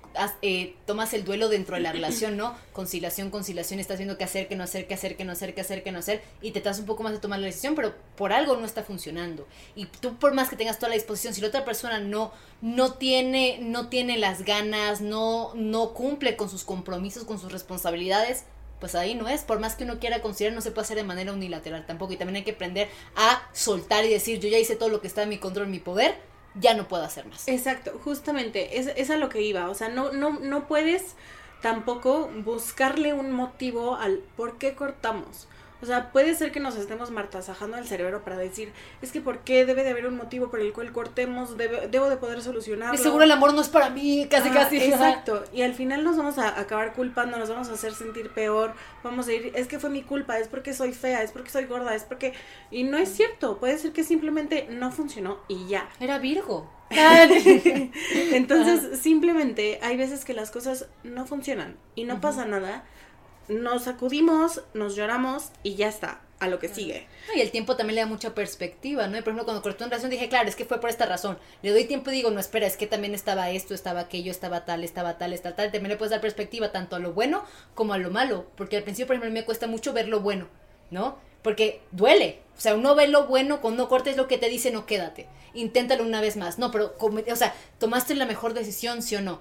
[0.43, 2.55] eh, tomas el duelo dentro de la relación, ¿no?
[2.75, 5.63] Conciliación, conciliación, estás viendo qué hacer, qué no hacer, qué hacer, qué no hacer, qué
[5.63, 7.95] hacer, qué no hacer, y te das un poco más de tomar la decisión, pero
[8.17, 9.49] por algo no está funcionando.
[9.75, 12.93] Y tú por más que tengas toda la disposición, si la otra persona no, no
[12.93, 18.45] tiene, no tiene las ganas, no, no cumple con sus compromisos, con sus responsabilidades,
[18.85, 19.45] pues ahí no es.
[19.45, 22.13] Por más que uno quiera considerar, no se puede hacer de manera unilateral tampoco.
[22.13, 25.07] Y también hay que aprender a soltar y decir, yo ya hice todo lo que
[25.07, 26.15] está en mi control, en mi poder,
[26.55, 27.49] ya no puedo hacer más.
[27.49, 29.71] Exacto, justamente, es, es a lo que iba.
[29.71, 31.15] O sea, no, no, no puedes
[31.63, 35.49] tampoco buscarle un motivo al por qué cortamos.
[35.85, 38.73] O sea, puede ser que nos estemos martasajando el cerebro para decir,
[39.03, 41.59] es que ¿por qué debe de haber un motivo por el cual cortemos?
[41.59, 42.95] debo de poder solucionarlo.
[42.95, 44.79] Y seguro el amor no es para mí, casi casi.
[44.79, 45.45] Exacto.
[45.53, 48.73] Y al final nos vamos a acabar culpando, nos vamos a hacer sentir peor.
[49.03, 51.67] Vamos a ir, es que fue mi culpa, es porque soy fea, es porque soy
[51.67, 52.33] gorda, es porque...
[52.71, 55.91] Y no es cierto, puede ser que simplemente no funcionó y ya.
[56.01, 56.71] Era Virgo.
[58.33, 62.85] Entonces, simplemente hay veces que las cosas no funcionan y no pasa nada
[63.49, 67.07] nos sacudimos, nos lloramos y ya está, a lo que sigue.
[67.35, 69.13] Y el tiempo también le da mucha perspectiva, ¿no?
[69.13, 71.39] por ejemplo, cuando cortó una relación dije, claro, es que fue por esta razón.
[71.63, 74.65] Le doy tiempo y digo, no, espera, es que también estaba esto, estaba aquello, estaba
[74.65, 75.73] tal, estaba tal, estaba tal.
[75.73, 78.47] También le puedes dar perspectiva tanto a lo bueno como a lo malo.
[78.57, 80.49] Porque al principio, por ejemplo, me cuesta mucho ver lo bueno,
[80.91, 81.19] ¿no?
[81.43, 82.41] Porque duele.
[82.57, 85.27] O sea, uno ve lo bueno, cuando cortes lo que te dice, no quédate.
[85.55, 86.59] Inténtalo una vez más.
[86.59, 89.41] No, pero, o sea, ¿tomaste la mejor decisión, sí o no?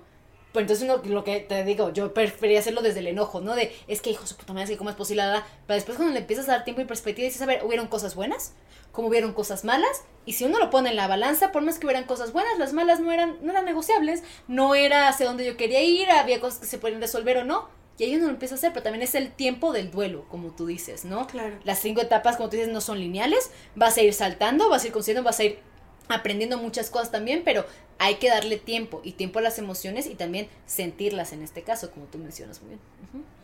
[0.54, 3.56] Pues entonces uno, lo que te digo, yo prefería hacerlo desde el enojo, ¿no?
[3.56, 5.24] De, es que hijo su puta madre, ¿cómo es posible?
[5.66, 8.14] Pero después cuando le empiezas a dar tiempo y perspectiva, dices, a ver, hubieron cosas
[8.14, 8.54] buenas,
[8.92, 11.88] como hubieron cosas malas, y si uno lo pone en la balanza, por más que
[11.88, 15.58] hubieran cosas buenas, las malas no eran, no eran negociables, no era hacia donde yo
[15.58, 18.54] quería ir, había cosas que se podían resolver o no, y ahí uno lo empieza
[18.54, 21.26] a hacer, pero también es el tiempo del duelo, como tú dices, ¿no?
[21.26, 21.58] Claro.
[21.64, 24.88] Las cinco etapas, como tú dices, no son lineales, vas a ir saltando, vas a
[24.88, 25.60] ir consciente, vas a ir
[26.08, 27.66] aprendiendo muchas cosas también, pero
[28.00, 31.92] hay que darle tiempo y tiempo a las emociones y también sentirlas en este caso,
[31.92, 32.82] como tú mencionas muy bien.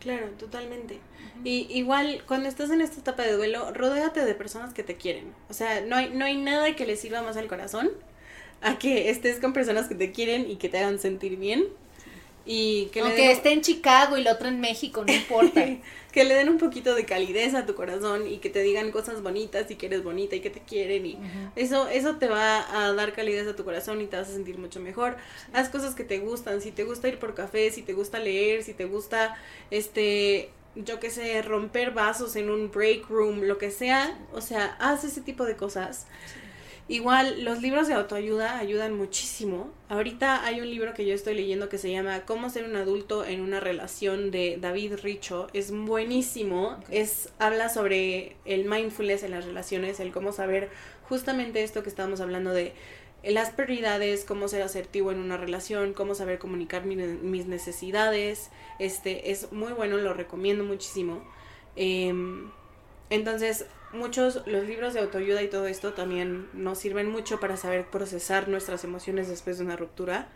[0.00, 0.98] Claro, totalmente.
[1.44, 5.32] Y igual, cuando estás en esta etapa de duelo, rodéate de personas que te quieren.
[5.48, 7.90] O sea, no hay, no hay nada que le sirva más al corazón
[8.62, 11.64] a que estés con personas que te quieren y que te hagan sentir bien
[12.46, 15.64] y que Aunque esté en Chicago y la otra en México, no importa.
[16.12, 19.22] que le den un poquito de calidez a tu corazón y que te digan cosas
[19.22, 21.18] bonitas y que eres bonita y que te quieren y
[21.54, 24.58] eso eso te va a dar calidez a tu corazón y te vas a sentir
[24.58, 25.16] mucho mejor.
[25.52, 28.64] Haz cosas que te gustan, si te gusta ir por café, si te gusta leer,
[28.64, 29.36] si te gusta
[29.70, 34.76] este yo qué sé, romper vasos en un break room, lo que sea, o sea,
[34.78, 36.06] haz ese tipo de cosas.
[36.90, 39.70] Igual, los libros de autoayuda ayudan muchísimo.
[39.88, 43.24] Ahorita hay un libro que yo estoy leyendo que se llama Cómo ser un adulto
[43.24, 45.46] en una relación de David Richo.
[45.52, 46.80] Es buenísimo.
[46.90, 50.68] Es habla sobre el mindfulness en las relaciones, el cómo saber
[51.08, 52.72] justamente esto que estábamos hablando de
[53.22, 58.50] las prioridades, cómo ser asertivo en una relación, cómo saber comunicar mis necesidades.
[58.80, 61.22] Este es muy bueno, lo recomiendo muchísimo.
[61.76, 62.50] Em,
[63.10, 67.86] entonces, muchos, los libros de autoayuda y todo esto también nos sirven mucho para saber
[67.86, 70.28] procesar nuestras emociones después de una ruptura.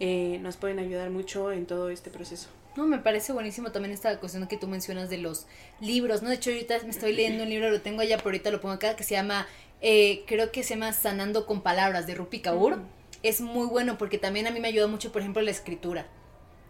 [0.00, 2.48] Eh, nos pueden ayudar mucho en todo este proceso.
[2.76, 5.46] No, me parece buenísimo también esta cuestión que tú mencionas de los
[5.80, 6.30] libros, ¿no?
[6.30, 8.74] De hecho, ahorita me estoy leyendo un libro, lo tengo allá, pero ahorita lo pongo
[8.74, 9.46] acá, que se llama
[9.82, 12.78] eh, creo que se llama Sanando con Palabras de Rupi Kaur.
[13.22, 16.06] Es muy bueno porque también a mí me ayuda mucho, por ejemplo, la escritura.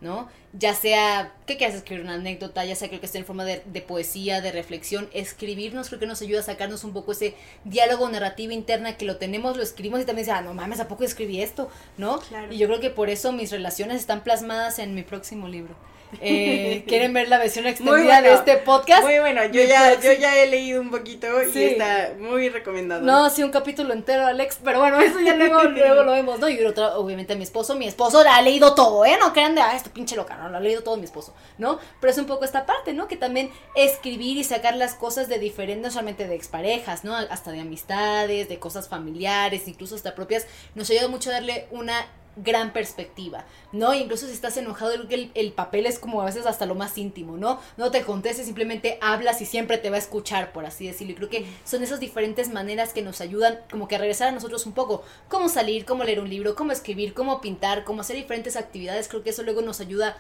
[0.03, 0.28] ¿No?
[0.53, 3.61] Ya sea que quieras escribir una anécdota, ya sea creo que esté en forma de,
[3.86, 7.34] poesía, de reflexión, escribirnos creo que nos ayuda a sacarnos un poco ese
[7.64, 10.88] diálogo narrativo interna que lo tenemos, lo escribimos y también dice, ah, no mames, ¿a
[10.88, 11.70] poco escribí esto?
[11.96, 12.20] ¿No?
[12.50, 15.74] Y yo creo que por eso mis relaciones están plasmadas en mi próximo libro.
[16.20, 19.05] Eh, ¿Quieren ver la versión extendida de este podcast?
[19.05, 23.03] Muy bueno, yo ya, yo ya he leído un poquito y está muy recomendado.
[23.03, 26.48] No, sí, un capítulo entero, Alex, pero bueno, eso ya luego, luego lo vemos, ¿no?
[26.48, 29.16] Y otra, obviamente mi esposo, mi esposo ha leído todo, ¿eh?
[29.18, 31.78] No crean de, ah, esto pinche loca, no, lo ha leído todo mi esposo, ¿no?
[32.01, 33.09] Pero es un poco esta parte, ¿no?
[33.09, 37.14] Que también escribir y sacar las cosas de diferentes, no solamente de exparejas, ¿no?
[37.14, 42.07] Hasta de amistades, de cosas familiares, incluso hasta propias, nos ayuda mucho a darle una
[42.37, 43.93] gran perspectiva, ¿no?
[43.95, 47.37] incluso si estás enojado, el, el papel es como a veces hasta lo más íntimo,
[47.37, 47.61] ¿no?
[47.76, 51.12] No te contestes, simplemente hablas y siempre te va a escuchar, por así decirlo.
[51.12, 54.33] Y creo que son esas diferentes maneras que nos ayudan como que a regresar a
[54.33, 55.03] nosotros un poco.
[55.28, 59.09] Cómo salir, cómo leer un libro, cómo escribir, cómo pintar, cómo hacer diferentes actividades.
[59.09, 60.16] Creo que eso luego nos ayuda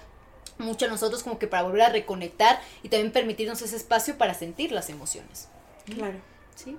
[0.58, 4.34] mucho a nosotros como que para volver a reconectar y también permitirnos ese espacio para
[4.34, 5.48] sentir las emociones.
[5.86, 6.18] Claro.
[6.54, 6.76] ¿Sí?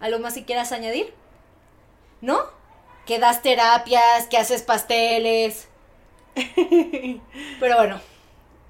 [0.00, 1.12] ¿Algo más si quieras añadir?
[2.20, 2.57] ¿No?
[3.08, 5.66] Que das terapias, que haces pasteles.
[7.58, 8.02] Pero bueno,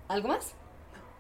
[0.07, 0.55] ¿algo más?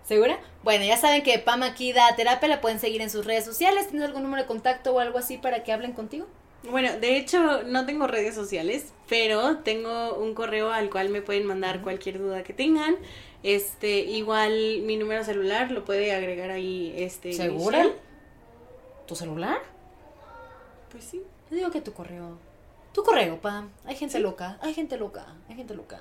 [0.04, 0.38] ¿Segura?
[0.62, 3.88] Bueno, ya saben que Pam aquí da terapia, la pueden seguir en sus redes sociales.
[3.88, 6.28] ¿Tienes algún número de contacto o algo así para que hablen contigo?
[6.70, 11.44] Bueno, de hecho no tengo redes sociales, pero tengo un correo al cual me pueden
[11.44, 12.94] mandar cualquier duda que tengan.
[13.42, 17.84] Este, igual mi número celular lo puede agregar ahí este ¿Segura?
[19.06, 19.58] ¿Tu celular?
[20.92, 21.20] Pues sí.
[21.50, 22.47] Yo digo que tu correo.
[22.98, 23.70] Tu correo, Pam.
[23.84, 26.00] Hay gente loca, hay gente loca, hay gente loca.